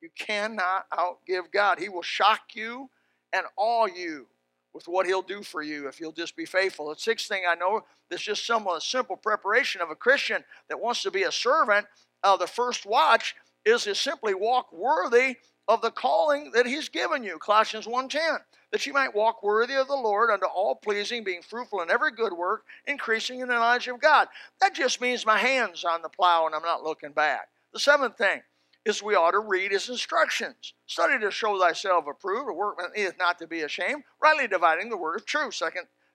You 0.00 0.10
cannot 0.16 0.86
outgive 0.90 1.50
God. 1.52 1.80
He 1.80 1.88
will 1.88 2.02
shock 2.02 2.40
you 2.54 2.88
and 3.32 3.44
awe 3.56 3.86
you 3.86 4.26
with 4.72 4.86
what 4.86 5.06
He'll 5.06 5.22
do 5.22 5.42
for 5.42 5.60
you 5.60 5.88
if 5.88 5.98
you'll 5.98 6.12
just 6.12 6.36
be 6.36 6.44
faithful. 6.44 6.88
The 6.88 7.00
sixth 7.00 7.26
thing 7.26 7.42
I 7.48 7.56
know 7.56 7.82
that's 8.08 8.22
just 8.22 8.46
some 8.46 8.68
of 8.68 8.74
the 8.74 8.80
simple 8.80 9.16
preparation 9.16 9.80
of 9.80 9.90
a 9.90 9.96
Christian 9.96 10.44
that 10.68 10.80
wants 10.80 11.02
to 11.02 11.10
be 11.10 11.24
a 11.24 11.32
servant. 11.32 11.86
Uh, 12.22 12.36
the 12.36 12.46
first 12.46 12.86
watch 12.86 13.34
is 13.64 13.84
to 13.84 13.94
simply 13.94 14.34
walk 14.34 14.72
worthy 14.72 15.36
of 15.66 15.82
the 15.82 15.90
calling 15.90 16.52
that 16.52 16.66
He's 16.66 16.88
given 16.88 17.24
you. 17.24 17.38
Colossians 17.38 17.86
1:10 17.86 18.38
that 18.70 18.86
you 18.86 18.92
might 18.92 19.14
walk 19.14 19.42
worthy 19.42 19.74
of 19.74 19.88
the 19.88 19.94
Lord 19.94 20.30
unto 20.30 20.46
all 20.46 20.74
pleasing, 20.74 21.24
being 21.24 21.42
fruitful 21.42 21.80
in 21.80 21.90
every 21.90 22.12
good 22.12 22.32
work, 22.32 22.64
increasing 22.86 23.40
in 23.40 23.48
the 23.48 23.54
knowledge 23.54 23.88
of 23.88 24.00
God. 24.00 24.28
That 24.60 24.74
just 24.74 25.00
means 25.00 25.24
my 25.24 25.38
hands 25.38 25.84
on 25.84 26.02
the 26.02 26.08
plow 26.08 26.46
and 26.46 26.54
I'm 26.54 26.62
not 26.62 26.82
looking 26.82 27.12
back. 27.12 27.48
The 27.72 27.80
seventh 27.80 28.18
thing 28.18 28.42
is 28.84 29.02
we 29.02 29.14
ought 29.14 29.32
to 29.32 29.40
read 29.40 29.72
his 29.72 29.88
instructions. 29.88 30.74
Study 30.86 31.18
to 31.20 31.30
show 31.30 31.58
thyself 31.58 32.06
approved, 32.06 32.48
a 32.48 32.52
workman 32.52 32.90
needeth 32.96 33.18
not 33.18 33.38
to 33.38 33.46
be 33.46 33.62
ashamed, 33.62 34.04
rightly 34.20 34.46
dividing 34.46 34.90
the 34.90 34.96
word 34.96 35.16
of 35.16 35.26
truth. 35.26 35.56
2 35.58 35.68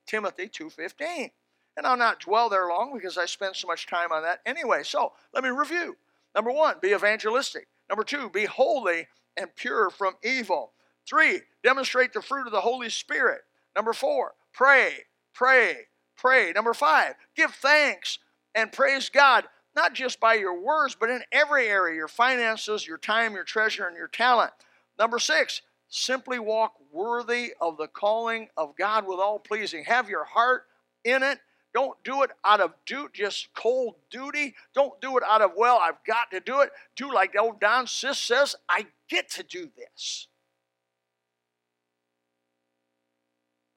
Timothy 0.06 0.48
2.15. 0.48 1.32
And 1.76 1.88
I'll 1.88 1.98
not 1.98 2.20
dwell 2.20 2.50
there 2.50 2.68
long 2.68 2.94
because 2.94 3.18
I 3.18 3.26
spend 3.26 3.56
so 3.56 3.68
much 3.68 3.88
time 3.88 4.12
on 4.12 4.24
that 4.24 4.42
anyway. 4.46 4.84
So 4.84 5.14
let 5.34 5.44
me 5.44 5.50
review. 5.50 5.98
Number 6.36 6.52
one, 6.52 6.76
be 6.82 6.94
evangelistic. 6.94 7.68
Number 7.90 8.04
two, 8.04 8.30
be 8.30 8.46
holy 8.46 9.08
and 9.38 9.56
pure 9.56 9.90
from 9.90 10.16
evil. 10.24 10.72
Three, 11.08 11.42
demonstrate 11.64 12.14
the 12.14 12.22
fruit 12.22 12.48
of 12.48 12.54
the 12.54 12.62
Holy 12.62 12.90
Spirit. 12.90 13.42
Number 13.76 13.94
four, 13.94 14.34
pray, 14.54 14.92
pray, 15.34 15.88
pray. 16.16 16.52
Number 16.54 16.74
five, 16.74 17.16
give 17.36 17.52
thanks 17.52 18.20
and 18.56 18.72
praise 18.72 19.10
God, 19.10 19.46
not 19.76 19.94
just 19.94 20.20
by 20.20 20.36
your 20.36 20.60
words, 20.60 20.96
but 21.00 21.10
in 21.10 21.24
every 21.32 21.68
area 21.68 21.96
your 21.96 22.08
finances, 22.08 22.88
your 22.88 22.98
time, 22.98 23.34
your 23.34 23.44
treasure, 23.44 23.88
and 23.88 23.98
your 23.98 24.08
talent. 24.08 24.52
Number 24.98 25.20
six, 25.20 25.62
Simply 25.96 26.40
walk 26.40 26.74
worthy 26.92 27.54
of 27.62 27.78
the 27.78 27.88
calling 27.88 28.50
of 28.58 28.76
God 28.76 29.06
with 29.06 29.20
all 29.20 29.38
pleasing. 29.38 29.84
Have 29.84 30.10
your 30.10 30.24
heart 30.24 30.64
in 31.04 31.22
it. 31.22 31.38
Don't 31.72 31.96
do 32.04 32.24
it 32.24 32.32
out 32.44 32.62
of 32.62 32.74
do 32.88 33.08
just 33.14 33.50
cold 33.54 33.94
duty. 34.10 34.56
Don't 34.74 35.00
do 35.02 35.18
it 35.18 35.24
out 35.24 35.44
of 35.44 35.52
well, 35.56 35.78
I've 35.80 36.04
got 36.04 36.32
to 36.32 36.40
do 36.40 36.62
it. 36.62 36.72
Do 36.96 37.14
like 37.14 37.36
old 37.40 37.60
Don 37.60 37.86
Sis 37.86 38.18
says, 38.18 38.56
I 38.68 38.88
get 39.08 39.30
to 39.34 39.44
do 39.44 39.70
this. 39.78 40.30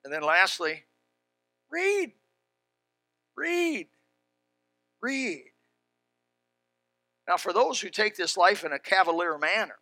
And 0.07 0.15
then 0.15 0.23
lastly, 0.23 0.85
read. 1.69 2.13
Read. 3.37 3.89
Read. 5.03 5.47
Now, 7.27 7.37
for 7.37 7.53
those 7.53 7.81
who 7.81 7.89
take 7.89 8.15
this 8.15 8.37
life 8.37 8.63
in 8.63 8.71
a 8.71 8.79
cavalier 8.79 9.37
manner, 9.37 9.81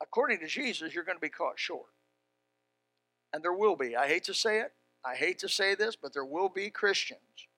according 0.00 0.38
to 0.38 0.46
Jesus, 0.46 0.94
you're 0.94 1.02
going 1.02 1.16
to 1.16 1.20
be 1.20 1.28
caught 1.28 1.58
short. 1.58 1.88
And 3.32 3.42
there 3.42 3.52
will 3.52 3.74
be. 3.74 3.96
I 3.96 4.06
hate 4.06 4.22
to 4.26 4.34
say 4.34 4.60
it. 4.60 4.72
I 5.04 5.16
hate 5.16 5.40
to 5.40 5.48
say 5.48 5.74
this, 5.74 5.96
but 5.96 6.12
there 6.12 6.24
will 6.24 6.48
be 6.48 6.70
Christians 6.70 7.48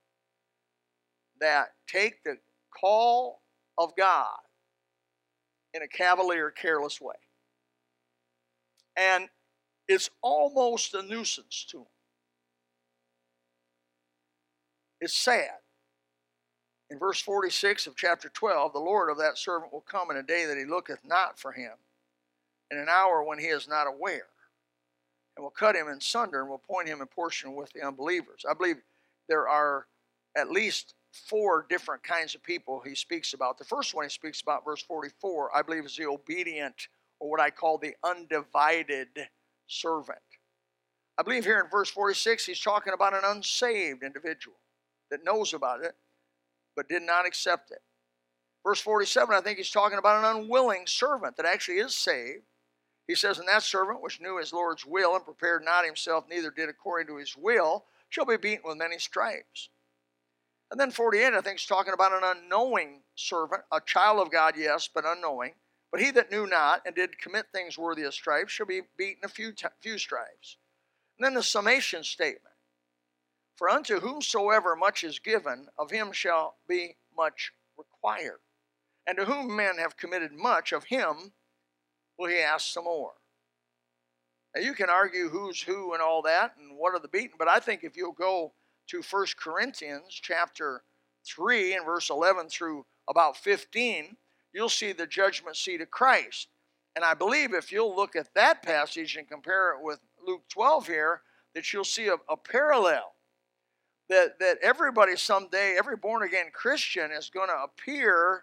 that 1.43 1.75
take 1.87 2.25
the 2.25 2.39
call 2.75 3.43
of 3.77 3.95
God 3.99 4.39
in 5.75 5.83
a 5.83 5.89
cavalier, 5.89 6.51
careless 6.51 7.03
way. 7.03 7.17
And 8.97 9.29
it's 9.89 10.11
almost 10.23 10.95
a 10.95 11.03
nuisance 11.03 11.65
to 11.71 11.79
them. 11.79 11.87
It's 15.01 15.17
sad. 15.17 15.59
In 16.91 16.99
verse 16.99 17.21
46 17.21 17.87
of 17.87 17.97
chapter 17.97 18.29
12, 18.29 18.73
the 18.73 18.79
Lord 18.79 19.11
of 19.11 19.19
that 19.19 19.39
servant 19.39 19.73
will 19.73 19.83
come 19.83 20.11
in 20.11 20.17
a 20.17 20.23
day 20.23 20.47
that 20.47 20.57
he 20.57 20.65
looketh 20.65 21.01
not 21.05 21.39
for 21.39 21.53
him, 21.53 21.73
in 22.71 22.79
an 22.79 22.89
hour 22.89 23.23
when 23.23 23.39
he 23.39 23.47
is 23.47 23.69
not 23.69 23.87
aware, 23.87 24.29
and 25.37 25.45
will 25.45 25.51
cut 25.51 25.77
him 25.77 25.89
in 25.89 26.01
sunder 26.01 26.41
and 26.41 26.49
will 26.49 26.59
point 26.59 26.89
him 26.89 27.01
in 27.01 27.07
portion 27.07 27.55
with 27.55 27.73
the 27.73 27.87
unbelievers. 27.87 28.45
I 28.49 28.55
believe 28.55 28.77
there 29.29 29.49
are 29.49 29.87
at 30.37 30.51
least 30.51 30.95
four 31.13 31.67
different 31.69 32.03
kinds 32.03 32.35
of 32.35 32.43
people 32.43 32.81
he 32.81 32.95
speaks 32.95 33.33
about. 33.35 33.59
The 33.59 33.65
first 33.65 33.95
one 33.95 34.05
he 34.05 34.11
speaks 34.11 34.41
about, 34.41 34.65
verse 34.65 34.83
44, 34.83 35.57
I 35.57 35.63
believe 35.63 35.85
is 35.85 35.97
the 35.97 36.07
obedient, 36.07 36.89
or 37.21 37.31
what 37.31 37.41
I 37.41 37.51
call 37.51 37.79
the 37.79 37.95
undivided 38.03 39.09
servant. 39.69 40.19
I 41.19 41.23
believe 41.23 41.45
here 41.45 41.61
in 41.61 41.71
verse 41.71 41.91
46, 41.91 42.47
he's 42.47 42.61
talking 42.61 42.93
about 42.93 43.15
an 43.15 43.23
unsaved 43.25 44.03
individual 44.03 44.57
that 45.11 45.25
knows 45.25 45.53
about 45.53 45.83
it 45.85 45.95
but 46.79 46.89
did 46.89 47.03
not 47.03 47.27
accept 47.27 47.73
it. 47.73 47.83
Verse 48.65 48.81
47, 48.81 49.35
I 49.35 49.41
think 49.41 49.59
he's 49.59 49.71
talking 49.71 49.99
about 49.99 50.25
an 50.25 50.43
unwilling 50.43 50.87
servant 50.87 51.37
that 51.37 51.45
actually 51.45 51.79
is 51.79 51.93
saved. 51.93 52.45
He 53.09 53.17
says, 53.17 53.39
And 53.41 53.49
that 53.49 53.65
servant 53.65 54.01
which 54.01 54.21
knew 54.21 54.39
his 54.39 54.53
Lord's 54.53 54.87
will 54.87 55.17
and 55.17 55.25
prepared 55.25 55.65
not 55.65 55.85
himself, 55.85 56.27
neither 56.31 56.53
did 56.53 56.69
according 56.69 57.09
to 57.09 57.17
his 57.17 57.37
will, 57.37 57.87
shall 58.11 58.27
be 58.27 58.37
beaten 58.37 58.63
with 58.65 58.77
many 58.77 58.99
stripes. 58.99 59.71
And 60.71 60.79
then 60.79 60.93
48, 60.93 61.35
I 61.35 61.41
think, 61.41 61.59
is 61.59 61.67
talking 61.67 61.95
about 61.95 62.13
an 62.13 62.23
unknowing 62.23 63.01
servant, 63.17 63.63
a 63.73 63.81
child 63.81 64.21
of 64.21 64.31
God, 64.31 64.55
yes, 64.57 64.89
but 64.93 65.05
unknowing. 65.05 65.55
But 65.91 66.01
he 66.01 66.11
that 66.13 66.31
knew 66.31 66.47
not 66.47 66.83
and 66.85 66.95
did 66.95 67.19
commit 67.19 67.47
things 67.53 67.79
worthy 67.79 68.03
of 68.03 68.15
stripes 68.15 68.53
shall 68.53 68.67
be 68.67 68.83
beaten 68.97 69.25
a 69.25 69.29
few, 69.29 69.53
t- 69.53 69.67
few 69.81 69.99
stripes. 69.99 70.59
And 71.19 71.25
then 71.25 71.35
the 71.35 71.43
summation 71.43 72.05
statement 72.05 72.55
for 73.59 73.69
unto 73.69 73.99
whomsoever 73.99 74.77
much 74.77 75.03
is 75.03 75.19
given, 75.19 75.67
of 75.77 75.91
him 75.91 76.13
shall 76.13 76.59
be 76.69 76.97
much 77.17 77.53
required. 77.77 78.39
And 79.05 79.19
to 79.19 79.25
whom 79.25 79.57
men 79.57 79.79
have 79.79 79.97
committed 79.97 80.33
much, 80.33 80.71
of 80.73 80.85
him 80.85 81.33
will 82.17 82.29
he 82.29 82.39
ask 82.39 82.73
some 82.73 82.85
more. 82.85 83.15
Now 84.55 84.63
you 84.63 84.75
can 84.75 84.89
argue 84.89 85.29
who's 85.29 85.61
who 85.61 85.93
and 85.93 86.01
all 86.01 86.23
that 86.23 86.55
and 86.57 86.79
what 86.79 86.95
are 86.95 87.01
the 87.01 87.09
beaten, 87.09 87.37
but 87.37 87.49
I 87.49 87.59
think 87.59 87.83
if 87.83 87.97
you'll 87.97 88.13
go 88.13 88.53
to 88.91 89.03
1 89.03 89.27
Corinthians 89.37 90.15
chapter 90.15 90.85
3 91.27 91.75
and 91.75 91.85
verse 91.85 92.11
11 92.11 92.49
through 92.51 92.87
about 93.09 93.37
15, 93.37 94.17
you'll 94.59 94.69
see 94.69 94.91
the 94.91 95.07
judgment 95.07 95.57
seat 95.57 95.81
of 95.81 95.89
Christ. 95.89 96.49
And 96.97 97.05
I 97.05 97.15
believe 97.15 97.55
if 97.55 97.71
you'll 97.71 97.95
look 97.95 98.17
at 98.17 98.35
that 98.35 98.61
passage 98.61 99.15
and 99.15 99.29
compare 99.29 99.71
it 99.71 99.77
with 99.81 100.01
Luke 100.27 100.43
12 100.49 100.89
here, 100.89 101.21
that 101.55 101.73
you'll 101.73 101.85
see 101.85 102.09
a, 102.09 102.17
a 102.29 102.37
parallel 102.37 103.13
that, 104.09 104.41
that 104.41 104.59
everybody 104.61 105.15
someday, 105.15 105.77
every 105.79 105.97
born 105.97 106.25
again 106.25 106.47
Christian 106.53 107.13
is 107.13 107.31
going 107.31 107.49
to 107.49 107.63
appear 107.63 108.43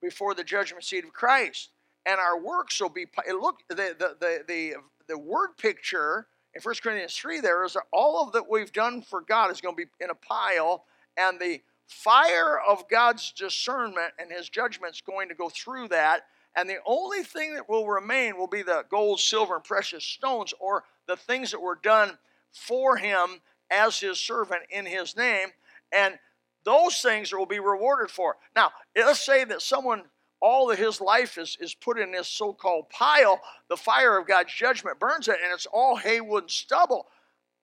before 0.00 0.34
the 0.34 0.42
judgment 0.42 0.84
seat 0.84 1.04
of 1.04 1.12
Christ. 1.12 1.68
And 2.06 2.18
our 2.18 2.40
works 2.40 2.80
will 2.80 2.88
be, 2.88 3.04
look, 3.28 3.58
the, 3.68 3.74
the, 3.74 4.16
the, 4.18 4.44
the, 4.48 4.74
the 5.06 5.18
word 5.18 5.58
picture 5.58 6.28
in 6.54 6.62
1 6.62 6.74
Corinthians 6.82 7.14
3 7.14 7.40
there 7.40 7.62
is 7.62 7.76
all 7.92 8.24
of 8.24 8.32
that 8.32 8.48
we've 8.48 8.72
done 8.72 9.02
for 9.02 9.20
God 9.20 9.50
is 9.50 9.60
going 9.60 9.76
to 9.76 9.84
be 9.84 9.90
in 10.02 10.08
a 10.08 10.14
pile, 10.14 10.86
and 11.18 11.38
the 11.38 11.60
fire 11.92 12.58
of 12.68 12.88
God's 12.88 13.32
discernment 13.32 14.12
and 14.18 14.30
his 14.30 14.48
judgment's 14.48 15.00
going 15.00 15.28
to 15.28 15.34
go 15.34 15.48
through 15.48 15.88
that. 15.88 16.22
And 16.56 16.68
the 16.68 16.78
only 16.86 17.22
thing 17.22 17.54
that 17.54 17.68
will 17.68 17.86
remain 17.86 18.36
will 18.36 18.48
be 18.48 18.62
the 18.62 18.84
gold, 18.90 19.20
silver, 19.20 19.54
and 19.54 19.64
precious 19.64 20.04
stones, 20.04 20.52
or 20.60 20.84
the 21.06 21.16
things 21.16 21.50
that 21.50 21.62
were 21.62 21.78
done 21.82 22.18
for 22.50 22.96
him 22.96 23.40
as 23.70 23.98
his 23.98 24.20
servant 24.20 24.62
in 24.70 24.84
his 24.84 25.16
name, 25.16 25.48
and 25.92 26.18
those 26.64 27.00
things 27.00 27.32
will 27.32 27.46
be 27.46 27.58
rewarded 27.58 28.10
for. 28.10 28.36
Now, 28.54 28.70
let's 28.94 29.24
say 29.24 29.44
that 29.44 29.62
someone, 29.62 30.02
all 30.40 30.70
of 30.70 30.78
his 30.78 31.00
life 31.00 31.38
is, 31.38 31.56
is 31.60 31.74
put 31.74 31.98
in 31.98 32.12
this 32.12 32.28
so 32.28 32.52
called 32.52 32.90
pile, 32.90 33.40
the 33.68 33.76
fire 33.76 34.18
of 34.18 34.28
God's 34.28 34.52
judgment 34.52 35.00
burns 35.00 35.28
it, 35.28 35.38
and 35.42 35.52
it's 35.52 35.66
all 35.66 35.96
haywood 35.96 36.44
and 36.44 36.50
stubble. 36.50 37.06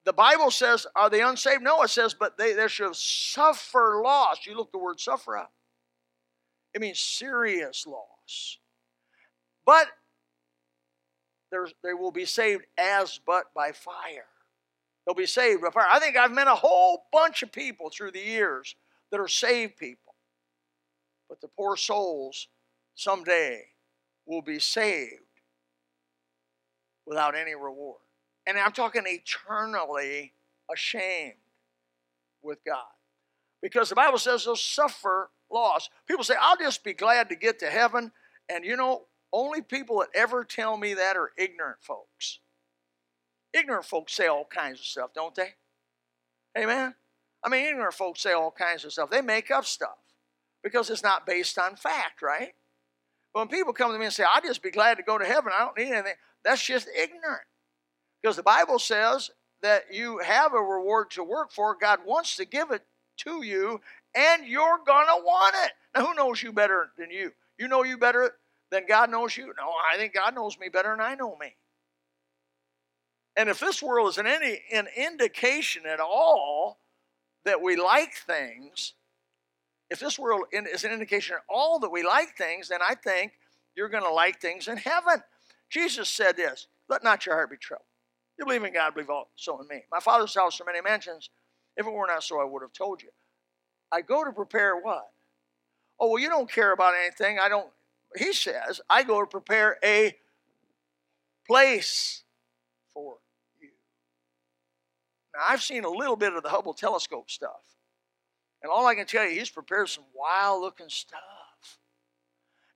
The 0.05 0.13
Bible 0.13 0.51
says, 0.51 0.87
Are 0.95 1.09
they 1.09 1.21
unsaved? 1.21 1.61
No, 1.61 1.81
it 1.83 1.89
says, 1.89 2.13
but 2.13 2.37
they, 2.37 2.53
they 2.53 2.67
should 2.67 2.95
suffer 2.95 4.01
loss. 4.03 4.45
You 4.45 4.55
look 4.55 4.71
the 4.71 4.77
word 4.77 4.99
suffer 4.99 5.37
up. 5.37 5.51
It 6.73 6.81
means 6.81 6.99
serious 6.99 7.85
loss. 7.85 8.57
But 9.65 9.87
there's, 11.51 11.73
they 11.83 11.93
will 11.93 12.11
be 12.11 12.25
saved 12.25 12.63
as 12.77 13.19
but 13.25 13.45
by 13.55 13.71
fire. 13.71 14.27
They'll 15.05 15.15
be 15.15 15.25
saved 15.25 15.61
by 15.61 15.69
fire. 15.71 15.87
I 15.89 15.99
think 15.99 16.15
I've 16.15 16.31
met 16.31 16.47
a 16.47 16.55
whole 16.55 17.03
bunch 17.11 17.41
of 17.41 17.51
people 17.51 17.89
through 17.89 18.11
the 18.11 18.19
years 18.19 18.75
that 19.11 19.19
are 19.19 19.27
saved 19.27 19.77
people. 19.77 20.13
But 21.27 21.41
the 21.41 21.47
poor 21.47 21.75
souls 21.75 22.47
someday 22.95 23.61
will 24.25 24.41
be 24.41 24.59
saved 24.59 25.23
without 27.05 27.35
any 27.35 27.55
reward. 27.55 28.01
And 28.49 28.57
I'm 28.57 28.71
talking 28.71 29.03
eternally 29.05 30.33
ashamed 30.71 31.35
with 32.41 32.57
God. 32.65 32.81
Because 33.61 33.89
the 33.89 33.95
Bible 33.95 34.17
says 34.17 34.45
they'll 34.45 34.55
suffer 34.55 35.29
loss. 35.51 35.89
People 36.07 36.23
say, 36.23 36.33
I'll 36.39 36.57
just 36.57 36.83
be 36.83 36.93
glad 36.93 37.29
to 37.29 37.35
get 37.35 37.59
to 37.59 37.67
heaven. 37.67 38.11
And 38.49 38.65
you 38.65 38.75
know, 38.75 39.03
only 39.31 39.61
people 39.61 39.99
that 39.99 40.09
ever 40.15 40.43
tell 40.43 40.77
me 40.77 40.95
that 40.95 41.15
are 41.15 41.31
ignorant 41.37 41.77
folks. 41.81 42.39
Ignorant 43.53 43.85
folks 43.85 44.13
say 44.13 44.25
all 44.25 44.45
kinds 44.45 44.79
of 44.79 44.85
stuff, 44.85 45.13
don't 45.13 45.35
they? 45.35 45.53
Amen? 46.57 46.95
I 47.43 47.49
mean, 47.49 47.65
ignorant 47.65 47.93
folks 47.93 48.21
say 48.21 48.31
all 48.31 48.51
kinds 48.51 48.83
of 48.83 48.91
stuff. 48.91 49.11
They 49.11 49.21
make 49.21 49.51
up 49.51 49.65
stuff 49.65 49.97
because 50.63 50.89
it's 50.89 51.03
not 51.03 51.27
based 51.27 51.59
on 51.59 51.75
fact, 51.75 52.23
right? 52.23 52.53
But 53.31 53.41
when 53.41 53.47
people 53.47 53.73
come 53.73 53.91
to 53.91 53.99
me 53.99 54.05
and 54.05 54.13
say, 54.13 54.23
I'll 54.31 54.41
just 54.41 54.63
be 54.63 54.71
glad 54.71 54.97
to 54.97 55.03
go 55.03 55.19
to 55.19 55.25
heaven, 55.25 55.51
I 55.55 55.59
don't 55.59 55.77
need 55.77 55.93
anything, 55.93 56.13
that's 56.43 56.65
just 56.65 56.87
ignorant. 56.87 57.41
Because 58.21 58.35
the 58.35 58.43
Bible 58.43 58.79
says 58.79 59.31
that 59.61 59.85
you 59.91 60.19
have 60.19 60.53
a 60.53 60.61
reward 60.61 61.11
to 61.11 61.23
work 61.23 61.51
for. 61.51 61.75
God 61.79 61.99
wants 62.05 62.35
to 62.37 62.45
give 62.45 62.71
it 62.71 62.83
to 63.17 63.43
you, 63.43 63.81
and 64.15 64.45
you're 64.45 64.79
going 64.85 65.07
to 65.07 65.23
want 65.23 65.55
it. 65.65 65.71
Now, 65.95 66.07
who 66.07 66.13
knows 66.13 66.41
you 66.41 66.53
better 66.53 66.91
than 66.97 67.11
you? 67.11 67.31
You 67.57 67.67
know 67.67 67.83
you 67.83 67.97
better 67.97 68.33
than 68.71 68.85
God 68.87 69.09
knows 69.09 69.35
you? 69.35 69.47
No, 69.47 69.71
I 69.91 69.97
think 69.97 70.13
God 70.13 70.35
knows 70.35 70.57
me 70.59 70.69
better 70.69 70.91
than 70.91 71.01
I 71.01 71.15
know 71.15 71.35
me. 71.37 71.55
And 73.35 73.49
if 73.49 73.59
this 73.59 73.81
world 73.81 74.09
is 74.09 74.17
an, 74.17 74.27
any, 74.27 74.59
an 74.71 74.87
indication 74.97 75.83
at 75.85 75.99
all 75.99 76.79
that 77.45 77.61
we 77.61 77.75
like 77.75 78.13
things, 78.13 78.93
if 79.89 79.99
this 79.99 80.19
world 80.19 80.43
is 80.51 80.83
an 80.83 80.91
indication 80.91 81.35
at 81.35 81.43
all 81.49 81.79
that 81.79 81.91
we 81.91 82.03
like 82.03 82.37
things, 82.37 82.69
then 82.69 82.79
I 82.85 82.95
think 82.95 83.33
you're 83.75 83.89
going 83.89 84.03
to 84.03 84.11
like 84.11 84.39
things 84.39 84.67
in 84.67 84.77
heaven. 84.77 85.23
Jesus 85.69 86.09
said 86.09 86.37
this 86.37 86.67
Let 86.89 87.03
not 87.03 87.25
your 87.25 87.35
heart 87.35 87.49
be 87.49 87.57
troubled. 87.57 87.85
You 88.39 88.45
believe 88.45 88.63
in 88.63 88.73
God, 88.73 88.93
believe 88.93 89.09
also 89.09 89.59
in 89.59 89.67
me. 89.67 89.83
My 89.91 89.99
Father's 89.99 90.33
house 90.33 90.61
are 90.61 90.65
many 90.65 90.79
mansions. 90.79 91.29
If 91.75 91.85
it 91.85 91.91
were 91.91 92.07
not 92.07 92.23
so, 92.23 92.39
I 92.39 92.45
would 92.45 92.61
have 92.61 92.71
told 92.71 93.01
you. 93.01 93.09
I 93.91 94.01
go 94.01 94.23
to 94.23 94.31
prepare 94.31 94.77
what? 94.77 95.09
Oh, 95.99 96.11
well, 96.11 96.19
you 96.19 96.29
don't 96.29 96.49
care 96.49 96.71
about 96.71 96.93
anything. 96.95 97.37
I 97.37 97.49
don't. 97.49 97.67
He 98.15 98.31
says, 98.31 98.79
I 98.89 99.03
go 99.03 99.19
to 99.19 99.27
prepare 99.27 99.77
a 99.83 100.15
place 101.45 102.23
for 102.93 103.17
you. 103.59 103.69
now, 105.35 105.41
I've 105.49 105.61
seen 105.61 105.83
a 105.83 105.89
little 105.89 106.15
bit 106.15 106.33
of 106.33 106.41
the 106.41 106.49
Hubble 106.49 106.73
telescope 106.73 107.29
stuff. 107.29 107.59
And 108.63 108.71
all 108.71 108.87
I 108.87 108.95
can 108.95 109.05
tell 109.05 109.25
you, 109.25 109.37
he's 109.37 109.49
prepared 109.49 109.89
some 109.89 110.05
wild 110.15 110.61
looking 110.61 110.89
stuff. 110.89 111.19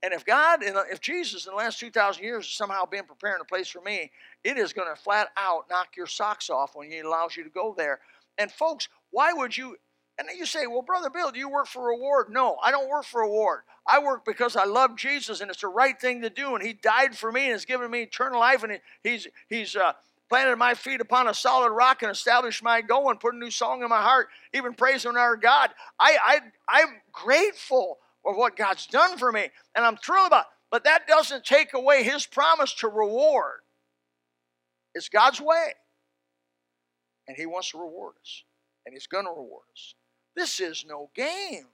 And 0.04 0.14
if 0.14 0.26
God, 0.26 0.60
if 0.62 1.00
Jesus 1.00 1.48
in 1.48 1.54
the 1.54 1.58
last 1.58 1.80
2,000 1.80 2.22
years 2.22 2.46
has 2.46 2.54
somehow 2.54 2.86
been 2.86 3.06
preparing 3.06 3.40
a 3.42 3.46
place 3.46 3.70
for 3.70 3.82
me, 3.82 4.12
it 4.44 4.58
is 4.58 4.74
going 4.74 4.94
to 4.94 5.02
flat 5.02 5.30
out 5.38 5.64
knock 5.70 5.96
your 5.96 6.08
socks 6.08 6.50
off 6.50 6.76
when 6.76 6.92
He 6.92 7.00
allows 7.00 7.38
you 7.38 7.44
to 7.46 7.50
go 7.50 7.74
there. 7.76 8.02
And 8.38 8.52
folks, 8.52 8.90
why 9.12 9.32
would 9.32 9.58
you? 9.58 9.78
And 10.20 10.28
you 10.38 10.46
say, 10.46 10.68
well, 10.68 10.82
Brother 10.82 11.10
Bill, 11.10 11.32
do 11.32 11.40
you 11.40 11.50
work 11.50 11.68
for 11.68 11.88
reward? 11.88 12.28
No, 12.30 12.58
I 12.62 12.70
don't 12.70 12.90
work 12.90 13.06
for 13.06 13.22
reward. 13.22 13.62
I 13.88 13.98
work 13.98 14.26
because 14.26 14.56
I 14.56 14.66
love 14.66 14.96
Jesus 14.96 15.42
and 15.42 15.50
it's 15.50 15.62
the 15.62 15.68
right 15.68 16.00
thing 16.00 16.22
to 16.22 16.30
do. 16.30 16.54
And 16.54 16.64
He 16.64 16.74
died 16.74 17.18
for 17.18 17.32
me 17.32 17.46
and 17.46 17.54
has 17.54 17.66
given 17.66 17.90
me 17.90 18.04
eternal 18.04 18.40
life. 18.40 18.64
And 18.64 18.80
He's, 19.04 19.28
he's, 19.48 19.76
uh, 19.76 19.94
planted 20.30 20.56
my 20.56 20.74
feet 20.74 21.00
upon 21.00 21.28
a 21.28 21.34
solid 21.34 21.72
rock 21.72 22.02
and 22.02 22.12
established 22.12 22.64
my 22.64 22.82
going, 22.82 23.18
put 23.18 23.36
a 23.36 23.38
new 23.38 23.52
song 23.52 23.84
in 23.84 23.90
my 23.90 24.02
heart, 24.02 24.30
even 24.52 24.74
praising 24.74 25.16
our 25.16 25.36
God. 25.38 25.70
I, 26.00 26.18
I, 26.24 26.40
I'm 26.68 27.02
grateful 27.12 28.00
of 28.26 28.36
what 28.36 28.56
God's 28.56 28.86
done 28.88 29.18
for 29.18 29.32
me, 29.32 29.50
and 29.76 29.86
I'm 29.86 29.98
thrilled 29.98 30.28
about 30.28 30.46
it. 30.46 30.48
But 30.72 30.86
that 30.86 31.08
doesn't 31.08 31.46
take 31.46 31.74
away 31.74 32.04
his 32.04 32.26
promise 32.26 32.74
to 32.76 32.88
reward. 32.88 33.60
It's 34.96 35.10
God's 35.10 35.40
way. 35.40 35.74
And 37.28 37.38
he 37.38 37.46
wants 37.46 37.72
to 37.72 37.78
reward 37.78 38.16
us. 38.22 38.44
And 38.86 38.94
he's 38.94 39.08
going 39.08 39.26
to 39.26 39.30
reward 39.30 39.66
us. 39.72 39.94
This 40.36 40.60
is 40.60 40.84
no 40.88 41.10
game 41.16 41.68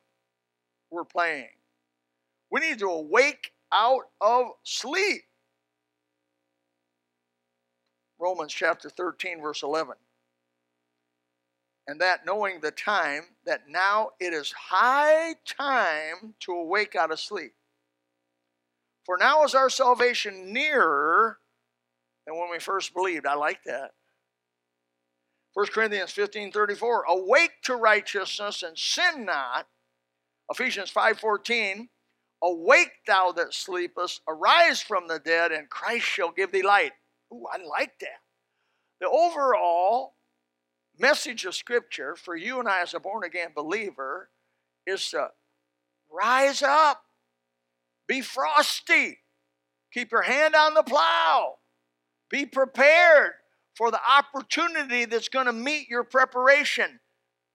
we're 0.92 1.06
playing. 1.06 1.50
We 2.52 2.60
need 2.60 2.80
to 2.80 2.88
awake 2.88 3.54
out 3.72 4.10
of 4.20 4.48
sleep. 4.64 5.24
Romans 8.20 8.54
chapter 8.54 8.90
13, 8.90 9.42
verse 9.42 9.64
11. 9.64 9.96
And 11.90 12.00
that 12.02 12.24
knowing 12.24 12.60
the 12.60 12.70
time, 12.70 13.24
that 13.48 13.62
now 13.68 14.12
it 14.20 14.32
is 14.32 14.52
high 14.52 15.34
time 15.44 16.36
to 16.42 16.52
awake 16.52 16.96
out 16.96 17.12
of 17.12 17.20
sleep. 17.20 17.54
For 19.08 19.18
now 19.18 19.44
is 19.44 19.56
our 19.56 19.72
salvation 19.72 20.54
nearer 20.54 21.40
than 22.28 22.38
when 22.38 22.52
we 22.52 22.60
first 22.60 22.94
believed. 22.94 23.26
I 23.26 23.34
like 23.34 23.64
that. 23.64 23.94
1 25.56 25.66
Corinthians 25.74 26.12
15 26.12 26.52
34. 26.52 27.06
Awake 27.10 27.54
to 27.64 27.76
righteousness 27.76 28.62
and 28.62 28.78
sin 28.78 29.26
not. 29.26 29.66
Ephesians 30.52 30.92
5 30.92 31.20
14. 31.20 31.90
Awake 32.44 32.92
thou 33.08 33.32
that 33.32 33.56
sleepest, 33.56 34.22
arise 34.28 34.80
from 34.80 35.08
the 35.08 35.18
dead, 35.18 35.52
and 35.52 35.72
Christ 35.72 36.06
shall 36.06 36.32
give 36.32 36.52
thee 36.52 36.62
light. 36.62 36.92
Ooh, 37.34 37.48
I 37.52 37.58
like 37.66 37.98
that. 38.02 38.22
The 39.02 39.10
overall 39.10 40.14
message 41.00 41.46
of 41.46 41.56
Scripture 41.56 42.16
for 42.16 42.36
you 42.36 42.60
and 42.60 42.68
I 42.68 42.82
as 42.82 42.94
a 42.94 43.00
born 43.00 43.24
again 43.24 43.50
believer 43.56 44.30
is 44.86 45.10
to 45.12 45.30
rise 46.12 46.62
up, 46.62 47.04
be 48.08 48.22
frosty, 48.22 49.20
keep 49.94 50.12
your 50.12 50.22
hand 50.22 50.56
on 50.56 50.74
the 50.74 50.84
plow, 50.84 51.56
be 52.30 52.46
prepared 52.46 53.32
for 53.76 53.92
the 53.92 54.00
opportunity 54.08 55.06
that's 55.06 55.30
going 55.30 55.46
to 55.46 55.54
meet 55.54 55.88
your 55.88 56.04
preparation 56.04 57.00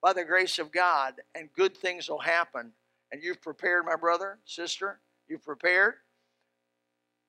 by 0.02 0.12
the 0.12 0.24
grace 0.24 0.59
of 0.59 0.70
God, 0.72 1.14
and 1.35 1.48
good 1.54 1.76
things 1.76 2.09
will 2.09 2.18
happen. 2.18 2.72
And 3.11 3.22
you've 3.22 3.40
prepared, 3.40 3.87
my 3.87 3.96
brother, 3.96 4.38
sister, 4.44 5.00
you've 5.28 5.44
prepared. 5.44 5.94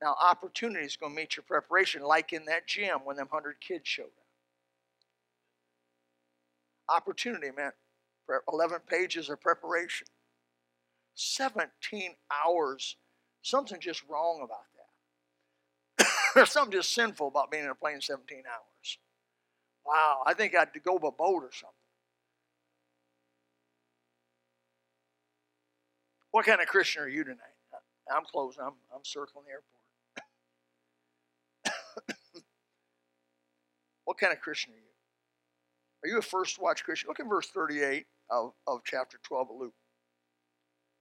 Now, 0.01 0.15
opportunity 0.21 0.86
is 0.86 0.97
going 0.97 1.13
to 1.13 1.15
meet 1.15 1.38
your 1.38 1.43
preparation, 1.43 2.01
like 2.01 2.34
in 2.34 2.45
that 2.45 2.67
gym 2.67 2.99
when 3.04 3.15
them 3.15 3.28
100 3.30 3.62
kids 3.62 3.88
showed 3.88 4.06
up. 4.06 4.24
Opportunity 6.89 7.50
meant 7.56 7.74
11 8.52 8.80
pages 8.88 9.30
of 9.30 9.41
preparation, 9.41 10.08
17 11.15 12.15
hours. 12.45 12.98
Something 13.41 13.80
just 13.80 14.04
wrong 14.10 14.41
about 14.43 14.65
that. 15.98 16.08
There's 16.36 16.52
something 16.52 16.71
just 16.71 16.93
sinful 16.93 17.28
about 17.28 17.52
being 17.52 17.63
in 17.63 17.69
a 17.69 17.76
plane 17.76 18.02
17 18.02 18.43
hours. 18.48 18.98
Wow, 19.86 20.24
I 20.26 20.34
think 20.34 20.56
I'd 20.56 20.69
go 20.84 20.98
by 20.98 21.10
boat 21.15 21.43
or 21.43 21.52
something. 21.52 21.76
What 26.32 26.45
kind 26.45 26.60
of 26.60 26.67
Christian 26.67 27.04
are 27.04 27.08
you 27.08 27.24
tonight? 27.24 27.39
I'm 28.12 28.26
closing. 28.26 28.62
I'm, 28.62 28.74
I'm 28.93 29.04
circling 29.04 29.45
the 29.45 29.52
airport. 29.52 29.76
what 34.06 34.17
kind 34.17 34.34
of 34.34 34.41
Christian 34.41 34.74
are 34.74 34.78
you? 34.78 34.94
Are 36.06 36.08
you 36.08 36.20
a 36.20 36.22
first 36.22 36.60
watch 36.60 36.84
Christian? 36.84 37.08
Look 37.08 37.20
at 37.20 37.28
verse 37.28 37.48
38 37.48 38.06
of, 38.30 38.54
of 38.68 38.82
chapter 38.86 39.18
12 39.24 39.48
of 39.50 39.56
Luke. 39.60 39.74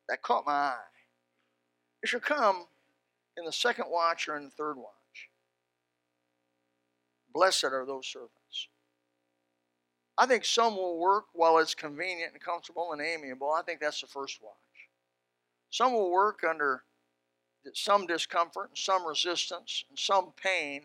That 0.09 0.23
caught 0.23 0.47
my 0.47 0.53
eye. 0.53 0.77
It 2.03 2.09
shall 2.09 2.21
come 2.21 2.65
in 3.37 3.45
the 3.45 3.53
second 3.53 3.91
watch 3.91 4.31
or 4.31 4.37
in 4.39 4.45
the 4.45 4.51
third 4.51 4.79
watch. 4.79 5.29
Blessed 7.35 7.65
are 7.65 7.85
those 7.85 8.07
servants. 8.07 8.69
I 10.17 10.25
think 10.25 10.47
some 10.47 10.75
will 10.75 10.99
work 10.99 11.27
while 11.35 11.59
it's 11.59 11.75
convenient 11.75 12.33
and 12.33 12.41
comfortable 12.41 12.95
and 12.95 13.03
amiable. 13.03 13.51
I 13.51 13.61
think 13.61 13.81
that's 13.81 14.01
the 14.01 14.07
first 14.07 14.43
watch. 14.43 14.55
Some 15.69 15.93
will 15.93 16.11
work 16.11 16.41
under 16.49 16.85
some 17.75 18.07
discomfort 18.07 18.71
and 18.71 18.79
some 18.79 19.07
resistance 19.07 19.85
and 19.91 19.99
some 19.99 20.33
pain. 20.43 20.85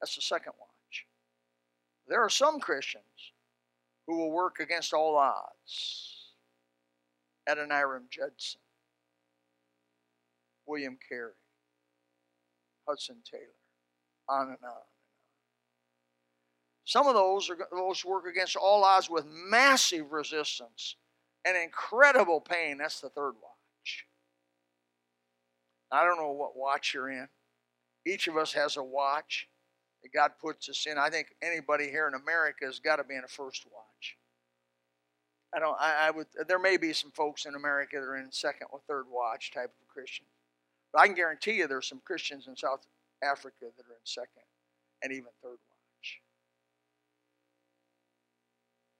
That's 0.00 0.14
the 0.14 0.22
second 0.22 0.52
watch. 0.56 1.06
There 2.06 2.22
are 2.22 2.30
some 2.30 2.60
Christians 2.60 3.32
who 4.06 4.18
will 4.18 4.30
work 4.30 4.60
against 4.60 4.92
all 4.92 5.16
odds. 5.16 6.12
Adoniram 7.48 8.04
Judson, 8.10 8.60
William 10.66 10.98
Carey, 11.08 11.32
Hudson 12.88 13.16
Taylor, 13.30 13.42
on 14.28 14.42
and 14.42 14.50
on. 14.50 14.54
and 14.54 14.64
on. 14.64 14.82
Some 16.84 17.08
of 17.08 17.14
those 17.14 17.50
are 17.50 17.58
those 17.72 18.04
work 18.04 18.26
against 18.26 18.56
all 18.56 18.84
odds 18.84 19.10
with 19.10 19.26
massive 19.26 20.12
resistance 20.12 20.96
and 21.44 21.56
incredible 21.56 22.40
pain. 22.40 22.78
That's 22.78 23.00
the 23.00 23.08
third 23.08 23.34
watch. 23.34 24.06
I 25.90 26.04
don't 26.04 26.18
know 26.18 26.32
what 26.32 26.56
watch 26.56 26.94
you're 26.94 27.10
in. 27.10 27.28
Each 28.04 28.28
of 28.28 28.36
us 28.36 28.52
has 28.52 28.76
a 28.76 28.82
watch 28.82 29.48
that 30.06 30.16
God 30.16 30.32
puts 30.40 30.68
us 30.68 30.86
in. 30.86 30.98
I 30.98 31.10
think 31.10 31.34
anybody 31.42 31.90
here 31.90 32.08
in 32.08 32.14
America 32.14 32.64
has 32.64 32.78
got 32.78 32.96
to 32.96 33.04
be 33.04 33.14
in 33.16 33.24
a 33.24 33.28
first 33.28 33.66
watch. 33.72 34.16
I 35.54 35.58
don't. 35.58 35.76
I, 35.80 36.08
I 36.08 36.10
would. 36.10 36.26
There 36.46 36.58
may 36.58 36.76
be 36.76 36.92
some 36.92 37.10
folks 37.10 37.46
in 37.46 37.54
America 37.54 37.96
that 37.96 38.02
are 38.02 38.16
in 38.16 38.30
second 38.30 38.68
or 38.70 38.80
third 38.86 39.06
watch 39.10 39.52
type 39.52 39.72
of 39.80 39.88
Christian, 39.88 40.26
but 40.92 41.00
I 41.00 41.06
can 41.06 41.14
guarantee 41.16 41.52
you 41.52 41.66
there's 41.66 41.88
some 41.88 42.00
Christians 42.04 42.46
in 42.46 42.56
South 42.56 42.86
Africa 43.22 43.66
that 43.76 43.86
are 43.86 43.94
in 43.94 44.04
second 44.04 44.42
and 45.02 45.12
even 45.12 45.28
third 45.42 45.58
watch. 45.70 46.20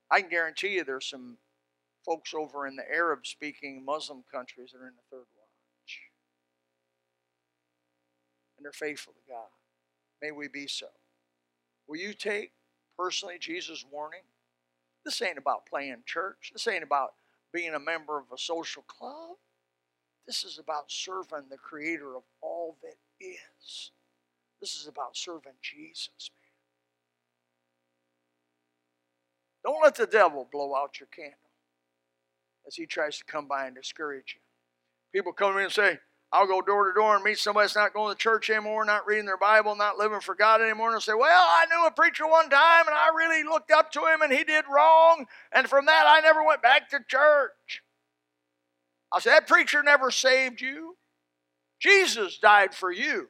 I 0.09 0.21
can 0.21 0.29
guarantee 0.29 0.75
you 0.75 0.83
there's 0.83 1.05
some 1.05 1.37
folks 2.05 2.33
over 2.33 2.65
in 2.65 2.77
the 2.77 2.89
Arab-speaking 2.89 3.83
Muslim 3.83 4.23
countries 4.31 4.71
that 4.71 4.79
are 4.79 4.87
in 4.87 4.93
the 4.95 5.15
third 5.15 5.25
watch, 5.37 5.99
and 8.57 8.65
they're 8.65 8.71
faithful 8.71 9.13
to 9.13 9.31
God. 9.31 9.49
May 10.21 10.31
we 10.31 10.47
be 10.47 10.67
so. 10.67 10.87
Will 11.87 11.97
you 11.97 12.13
take 12.13 12.51
personally 12.97 13.37
Jesus' 13.39 13.85
warning? 13.91 14.23
This 15.05 15.21
ain't 15.21 15.37
about 15.37 15.65
playing 15.65 16.03
church. 16.05 16.51
This 16.51 16.67
ain't 16.67 16.83
about 16.83 17.13
being 17.53 17.73
a 17.73 17.79
member 17.79 18.17
of 18.17 18.25
a 18.33 18.37
social 18.37 18.83
club. 18.83 19.37
This 20.25 20.43
is 20.43 20.59
about 20.59 20.91
serving 20.91 21.45
the 21.49 21.57
creator 21.57 22.15
of 22.15 22.23
all 22.41 22.75
that 22.81 22.97
is. 23.25 23.91
This 24.59 24.75
is 24.75 24.87
about 24.87 25.15
serving 25.15 25.53
Jesus, 25.61 26.31
man. 26.35 26.47
Don't 29.63 29.83
let 29.83 29.95
the 29.95 30.07
devil 30.07 30.47
blow 30.51 30.75
out 30.75 30.99
your 30.99 31.07
candle 31.07 31.37
as 32.67 32.75
he 32.75 32.85
tries 32.85 33.17
to 33.17 33.23
come 33.23 33.47
by 33.47 33.67
and 33.67 33.75
discourage 33.75 34.35
you. 34.35 34.41
People 35.13 35.31
come 35.31 35.57
in 35.57 35.65
and 35.65 35.71
say, 35.71 35.99
I'll 36.31 36.47
go 36.47 36.61
door 36.61 36.87
to 36.87 36.93
door 36.93 37.15
and 37.15 37.23
meet 37.23 37.37
somebody 37.37 37.65
that's 37.65 37.75
not 37.75 37.93
going 37.93 38.13
to 38.13 38.17
church 38.17 38.49
anymore, 38.49 38.83
not 38.83 39.07
reading 39.07 39.25
their 39.25 39.37
Bible, 39.37 39.75
not 39.75 39.97
living 39.97 40.19
for 40.19 40.35
God 40.35 40.61
anymore, 40.61 40.93
and 40.93 41.01
say, 41.01 41.13
Well, 41.13 41.29
I 41.31 41.65
knew 41.69 41.87
a 41.87 41.91
preacher 41.91 42.27
one 42.27 42.49
time 42.49 42.87
and 42.87 42.95
I 42.95 43.09
really 43.15 43.43
looked 43.43 43.71
up 43.71 43.91
to 43.93 44.01
him 44.01 44.21
and 44.21 44.33
he 44.33 44.43
did 44.43 44.65
wrong, 44.69 45.25
and 45.53 45.69
from 45.69 45.85
that 45.85 46.05
I 46.05 46.19
never 46.19 46.43
went 46.43 46.61
back 46.61 46.89
to 46.89 46.99
church. 47.07 47.81
I 49.13 49.19
said, 49.19 49.31
That 49.31 49.47
preacher 49.47 49.81
never 49.81 50.11
saved 50.11 50.59
you. 50.59 50.97
Jesus 51.79 52.37
died 52.37 52.73
for 52.73 52.91
you. 52.91 53.29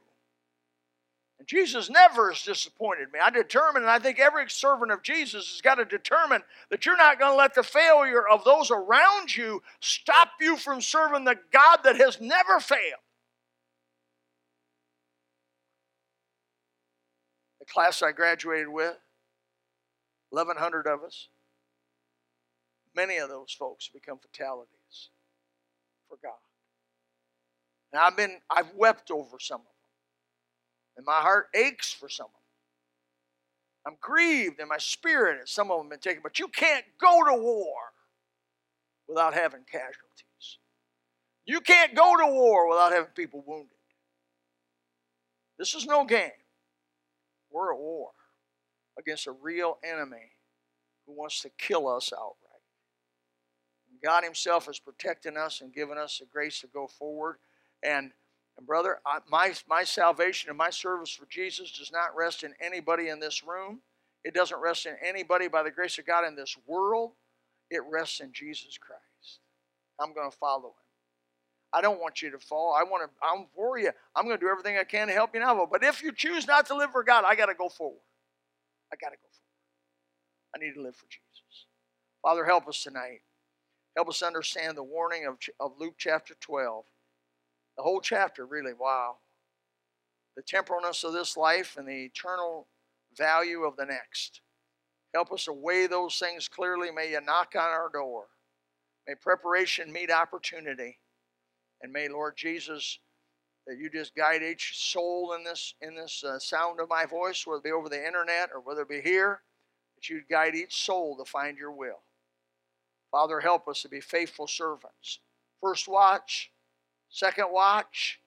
Jesus 1.48 1.90
never 1.90 2.30
has 2.30 2.44
disappointed 2.44 3.12
me. 3.14 3.20
I 3.24 3.30
determine, 3.30 3.84
and 3.84 3.90
I 3.90 4.00
think 4.00 4.20
every 4.20 4.50
servant 4.50 4.92
of 4.92 5.02
Jesus 5.02 5.50
has 5.50 5.62
got 5.62 5.76
to 5.76 5.86
determine 5.86 6.44
that 6.70 6.86
you're 6.86 6.98
not 6.98 7.20
going 7.20 7.32
to 7.32 7.38
let 7.38 7.56
the 7.56 7.64
failure 7.64 8.28
of 8.28 8.44
those 8.44 8.70
around 8.70 9.36
you 9.36 9.64
stop 9.80 10.32
you 10.42 10.58
from 10.58 10.82
serving 10.82 11.24
the 11.24 11.38
God 11.54 11.80
that 11.86 11.96
has 11.96 12.20
never 12.20 12.60
failed. 12.60 13.00
The 17.62 17.66
class 17.66 18.04
I 18.04 18.12
graduated 18.12 18.68
with, 18.68 18.98
1,100 20.32 20.86
of 20.86 21.02
us, 21.04 21.30
many 22.94 23.18
of 23.18 23.30
those 23.30 23.56
folks 23.58 23.88
become 23.88 24.18
fatalities 24.18 25.10
for 26.10 26.18
God. 26.22 26.34
And 27.94 28.02
I've 28.02 28.18
been, 28.18 28.40
I've 28.50 28.74
wept 28.76 29.12
over 29.12 29.38
some 29.40 29.62
of 29.62 29.66
them. 29.66 29.77
And 30.98 31.06
my 31.06 31.22
heart 31.22 31.48
aches 31.54 31.94
for 31.94 32.10
some 32.10 32.26
of 32.26 32.32
them. 32.32 33.94
I'm 33.94 33.98
grieved 34.02 34.60
in 34.60 34.68
my 34.68 34.80
spirit 34.80 35.40
as 35.42 35.52
some 35.52 35.72
of 35.72 35.80
them 35.80 35.90
been 35.90 36.00
taken. 36.00 36.22
But 36.22 36.40
you 36.40 36.48
can't 36.50 36.84
go 37.00 37.24
to 37.24 37.42
war 37.42 37.76
without 39.08 39.34
having 39.34 39.62
casualties. 39.72 40.58
You 41.46 41.62
can't 41.62 41.96
go 41.96 42.18
to 42.18 42.28
war 42.28 42.68
without 42.68 42.92
having 42.92 43.12
people 43.16 43.44
wounded. 43.48 43.70
This 45.58 45.74
is 45.74 45.86
no 45.86 46.04
game. 46.04 46.32
We're 47.50 47.74
at 47.74 47.80
war 47.80 48.10
against 49.00 49.28
a 49.28 49.32
real 49.32 49.78
enemy 49.84 50.34
who 51.06 51.14
wants 51.14 51.42
to 51.42 51.50
kill 51.58 51.88
us 51.88 52.12
outright. 52.14 52.34
God 54.04 54.24
Himself 54.24 54.70
is 54.70 54.80
protecting 54.80 55.38
us 55.38 55.62
and 55.62 55.74
giving 55.74 55.98
us 55.98 56.20
the 56.20 56.26
grace 56.26 56.62
to 56.62 56.68
go 56.68 56.88
forward. 56.88 57.38
And, 57.82 58.12
and 58.58 58.66
brother, 58.66 59.00
I, 59.06 59.20
my, 59.30 59.54
my 59.70 59.84
salvation 59.84 60.50
and 60.50 60.58
my 60.58 60.70
service 60.70 61.12
for 61.12 61.28
Jesus 61.30 61.72
does 61.72 61.92
not 61.92 62.16
rest 62.16 62.44
in 62.44 62.54
anybody 62.60 63.10
in 63.10 63.20
this 63.20 63.44
room. 63.44 63.82
It 64.24 64.34
doesn't 64.34 64.60
rest 64.60 64.86
in 64.86 64.96
anybody 65.06 65.48
by 65.48 65.64
the 65.64 65.72
grace 65.72 65.98
of 66.00 66.08
God 66.08 66.26
in 66.26 66.36
this 66.36 66.58
world. 66.66 67.12
It 67.70 67.82
rests 67.90 68.20
in 68.20 68.34
Jesus 68.34 68.78
Christ. 68.78 69.40
I'm 70.00 70.14
going 70.14 70.30
to 70.30 70.36
follow 70.36 70.70
Him. 70.70 70.74
I 71.74 71.82
don't 71.82 72.00
want 72.00 72.22
you 72.22 72.32
to 72.32 72.40
fall. 72.40 72.74
I 72.74 72.84
want 72.84 73.04
to. 73.04 73.10
I'm 73.22 73.46
for 73.54 73.78
you. 73.78 73.92
I'm 74.16 74.26
going 74.26 74.38
to 74.38 74.44
do 74.44 74.50
everything 74.50 74.78
I 74.78 74.84
can 74.84 75.08
to 75.08 75.14
help 75.14 75.32
you 75.34 75.42
now. 75.42 75.68
But 75.70 75.84
if 75.84 76.02
you 76.02 76.12
choose 76.12 76.48
not 76.48 76.66
to 76.68 76.76
live 76.76 76.92
for 76.92 77.04
God, 77.04 77.26
I 77.28 77.36
got 77.36 77.48
to 77.48 77.54
go 77.54 77.70
forward. 77.70 78.02
I 78.92 78.96
got 78.96 79.10
to 79.10 79.18
go 79.18 79.30
forward. 79.30 80.56
I 80.56 80.66
need 80.66 80.74
to 80.76 80.82
live 80.82 80.96
for 80.96 81.06
Jesus. 81.06 81.66
Father, 82.22 82.46
help 82.46 82.68
us 82.68 82.82
tonight. 82.82 83.22
Help 83.96 84.10
us 84.10 84.22
understand 84.22 84.78
the 84.78 84.84
warning 84.84 85.26
of, 85.26 85.38
of 85.60 85.74
Luke 85.80 85.96
chapter 85.98 86.36
12. 86.40 86.86
The 87.78 87.84
whole 87.84 88.02
chapter, 88.02 88.46
really, 88.46 88.74
wow. 88.74 89.18
The 90.36 90.44
temporalness 90.44 91.04
of 91.04 91.14
this 91.14 91.38
life 91.38 91.78
and 91.78 91.88
the 91.88 92.06
eternal 92.06 92.68
value 93.16 93.64
of 93.64 93.76
the 93.76 93.86
next. 93.86 94.42
Help 95.14 95.32
us 95.32 95.46
to 95.46 95.54
weigh 95.54 95.88
those 95.88 96.18
things 96.20 96.48
clearly. 96.48 96.92
May 96.92 97.12
you 97.12 97.22
knock 97.22 97.54
on 97.56 97.70
our 97.70 97.90
door. 97.92 98.26
May 99.08 99.16
preparation 99.16 99.92
meet 99.92 100.12
opportunity. 100.12 101.00
And 101.82 101.94
may, 101.94 102.08
Lord 102.08 102.36
Jesus, 102.36 103.00
that 103.68 103.78
you 103.78 103.90
just 103.90 104.16
guide 104.16 104.42
each 104.44 104.78
soul 104.78 105.34
in 105.34 105.44
this 105.44 105.76
in 105.82 105.96
this 105.96 106.24
uh, 106.24 106.40
sound 106.40 106.80
of 106.80 106.90
my 106.90 107.06
voice, 107.06 107.46
whether 107.46 107.60
it 107.60 107.64
be 107.64 107.72
over 107.72 107.90
the 107.90 108.06
internet 108.06 108.50
or 108.54 108.62
whether 108.62 108.82
it 108.82 108.90
be 108.90 109.02
here, 109.02 109.42
that 109.96 110.10
you'd 110.10 110.28
guide 110.30 110.56
each 110.56 110.84
soul 110.84 111.18
to 111.18 111.26
find 111.30 111.58
your 111.58 111.72
will. 111.72 112.04
Father, 113.12 113.40
help 113.40 113.68
us 113.68 113.82
to 113.82 113.90
be 113.90 114.02
faithful 114.02 114.48
servants. 114.48 115.20
First 115.62 115.88
watch, 115.88 116.52
second 117.10 117.48
watch, 117.52 118.20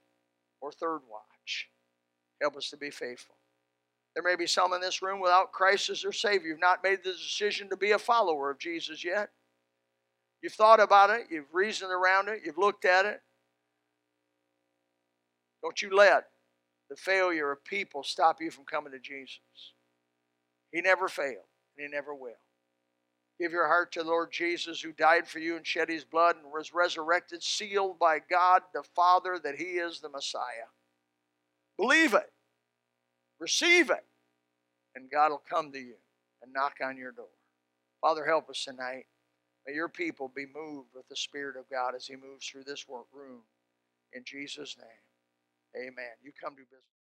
or 0.60 0.72
third 0.72 1.00
watch. 1.10 1.68
Help 2.40 2.56
us 2.56 2.70
to 2.70 2.76
be 2.76 2.90
faithful. 2.90 3.36
There 4.14 4.22
may 4.22 4.36
be 4.36 4.46
some 4.46 4.72
in 4.72 4.80
this 4.80 5.02
room 5.02 5.20
without 5.20 5.52
Christ 5.52 5.88
as 5.90 6.02
their 6.02 6.12
Savior. 6.12 6.48
You've 6.48 6.60
not 6.60 6.82
made 6.82 6.98
the 7.04 7.12
decision 7.12 7.68
to 7.68 7.76
be 7.76 7.92
a 7.92 7.98
follower 7.98 8.50
of 8.50 8.58
Jesus 8.58 9.04
yet. 9.04 9.30
You've 10.42 10.54
thought 10.54 10.80
about 10.80 11.10
it, 11.10 11.26
you've 11.30 11.52
reasoned 11.54 11.92
around 11.92 12.28
it, 12.28 12.40
you've 12.44 12.58
looked 12.58 12.84
at 12.84 13.04
it. 13.04 13.20
Don't 15.62 15.80
you 15.82 15.94
let 15.94 16.24
the 16.88 16.96
failure 16.96 17.52
of 17.52 17.64
people 17.64 18.02
stop 18.02 18.38
you 18.40 18.50
from 18.50 18.64
coming 18.64 18.92
to 18.92 18.98
Jesus. 18.98 19.38
He 20.72 20.80
never 20.80 21.08
failed, 21.08 21.46
and 21.76 21.86
He 21.86 21.88
never 21.88 22.14
will. 22.14 22.32
Give 23.40 23.52
your 23.52 23.68
heart 23.68 23.90
to 23.92 24.02
the 24.02 24.08
Lord 24.10 24.30
Jesus, 24.30 24.82
who 24.82 24.92
died 24.92 25.26
for 25.26 25.38
you 25.38 25.56
and 25.56 25.66
shed 25.66 25.88
his 25.88 26.04
blood 26.04 26.36
and 26.36 26.52
was 26.52 26.74
resurrected, 26.74 27.42
sealed 27.42 27.98
by 27.98 28.18
God 28.18 28.60
the 28.74 28.82
Father 28.94 29.40
that 29.42 29.56
he 29.56 29.78
is 29.78 30.00
the 30.00 30.10
Messiah. 30.10 30.68
Believe 31.78 32.12
it, 32.12 32.30
receive 33.38 33.88
it, 33.88 34.04
and 34.94 35.10
God 35.10 35.30
will 35.30 35.42
come 35.48 35.72
to 35.72 35.78
you 35.78 35.94
and 36.42 36.52
knock 36.52 36.74
on 36.84 36.98
your 36.98 37.12
door. 37.12 37.24
Father, 38.02 38.26
help 38.26 38.50
us 38.50 38.62
tonight. 38.62 39.06
May 39.66 39.74
your 39.74 39.88
people 39.88 40.30
be 40.34 40.44
moved 40.44 40.88
with 40.94 41.08
the 41.08 41.16
Spirit 41.16 41.56
of 41.56 41.70
God 41.70 41.94
as 41.94 42.06
he 42.06 42.16
moves 42.16 42.46
through 42.46 42.64
this 42.64 42.86
room. 42.88 43.40
In 44.12 44.22
Jesus' 44.24 44.76
name, 44.76 45.86
amen. 45.88 46.12
You 46.22 46.32
come 46.38 46.56
to 46.56 46.62
business. 46.62 46.99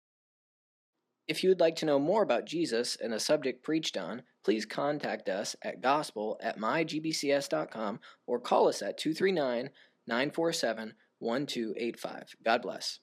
If 1.27 1.43
you 1.43 1.49
would 1.49 1.59
like 1.59 1.75
to 1.77 1.85
know 1.85 1.99
more 1.99 2.21
about 2.21 2.45
Jesus 2.45 2.97
and 3.01 3.13
a 3.13 3.19
subject 3.19 3.63
preached 3.63 3.97
on, 3.97 4.23
please 4.43 4.65
contact 4.65 5.27
us 5.27 5.55
at 5.63 5.81
gospel 5.81 6.37
at 6.41 6.59
mygbcs.com 6.59 7.99
or 8.27 8.39
call 8.39 8.67
us 8.67 8.81
at 8.81 8.97
239 8.97 9.69
947 10.07 10.93
1285. 11.19 12.35
God 12.43 12.61
bless. 12.61 12.99